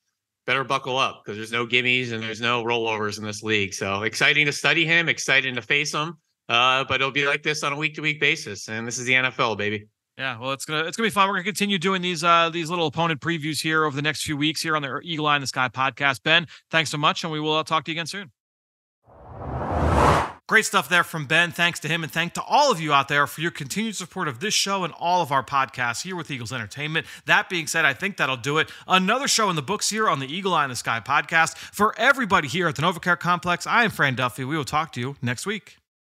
better 0.47 0.63
buckle 0.63 0.97
up 0.97 1.23
because 1.23 1.37
there's 1.37 1.51
no 1.51 1.67
gimmies 1.67 2.13
and 2.13 2.23
there's 2.23 2.39
no 2.39 2.63
rollovers 2.63 3.17
in 3.17 3.25
this 3.25 3.43
league. 3.43 3.73
So 3.73 4.03
exciting 4.03 4.45
to 4.45 4.53
study 4.53 4.85
him, 4.85 5.09
exciting 5.09 5.55
to 5.55 5.61
face 5.61 5.93
him. 5.93 6.17
Uh, 6.47 6.85
but 6.85 6.95
it'll 6.95 7.11
be 7.11 7.27
like 7.27 7.43
this 7.43 7.63
on 7.63 7.73
a 7.73 7.75
week 7.75 7.95
to 7.95 8.01
week 8.01 8.21
basis. 8.21 8.69
And 8.69 8.87
this 8.87 8.97
is 8.97 9.05
the 9.05 9.13
NFL, 9.13 9.57
baby. 9.57 9.87
Yeah, 10.17 10.39
well, 10.39 10.53
it's 10.53 10.63
gonna 10.63 10.85
it's 10.85 10.95
gonna 10.95 11.07
be 11.07 11.11
fun. 11.11 11.27
We're 11.27 11.33
gonna 11.33 11.43
continue 11.43 11.77
doing 11.77 12.01
these 12.01 12.23
uh 12.23 12.49
these 12.49 12.69
little 12.69 12.87
opponent 12.87 13.19
previews 13.19 13.61
here 13.61 13.83
over 13.83 13.93
the 13.93 14.01
next 14.01 14.23
few 14.23 14.37
weeks 14.37 14.61
here 14.61 14.77
on 14.77 14.81
the 14.81 15.01
Eagle 15.03 15.27
Eye 15.27 15.35
in 15.35 15.41
the 15.41 15.47
Sky 15.47 15.67
podcast. 15.67 16.23
Ben, 16.23 16.47
thanks 16.71 16.89
so 16.89 16.97
much, 16.97 17.25
and 17.25 17.33
we 17.33 17.41
will 17.41 17.57
uh, 17.57 17.63
talk 17.63 17.83
to 17.83 17.91
you 17.91 17.95
again 17.95 18.07
soon. 18.07 18.31
Great 20.47 20.65
stuff 20.65 20.87
there 20.89 21.03
from 21.03 21.25
Ben. 21.25 21.51
Thanks 21.51 21.79
to 21.79 21.87
him, 21.87 22.03
and 22.03 22.11
thank 22.11 22.33
to 22.33 22.43
all 22.43 22.71
of 22.71 22.79
you 22.79 22.93
out 22.93 23.07
there 23.07 23.25
for 23.25 23.41
your 23.41 23.49
continued 23.49 23.95
support 23.95 24.27
of 24.27 24.39
this 24.39 24.53
show 24.53 24.83
and 24.83 24.93
all 24.99 25.23
of 25.23 25.31
our 25.31 25.43
podcasts 25.43 26.03
here 26.03 26.15
with 26.15 26.29
Eagles 26.29 26.53
Entertainment. 26.53 27.07
That 27.25 27.49
being 27.49 27.65
said, 27.65 27.83
I 27.83 27.93
think 27.93 28.17
that'll 28.17 28.37
do 28.37 28.59
it. 28.59 28.69
Another 28.87 29.27
show 29.27 29.49
in 29.49 29.55
the 29.55 29.63
books 29.63 29.89
here 29.89 30.07
on 30.07 30.19
the 30.19 30.31
Eagle 30.31 30.53
Eye 30.53 30.65
in 30.65 30.69
the 30.69 30.75
Sky 30.75 31.01
podcast. 31.03 31.57
For 31.57 31.97
everybody 31.97 32.47
here 32.47 32.67
at 32.67 32.75
the 32.75 32.83
NovaCare 32.83 33.19
Complex, 33.19 33.65
I 33.65 33.85
am 33.85 33.89
Fran 33.89 34.13
Duffy. 34.13 34.45
We 34.45 34.55
will 34.55 34.65
talk 34.65 34.91
to 34.93 34.99
you 34.99 35.15
next 35.19 35.47
week. 35.47 35.77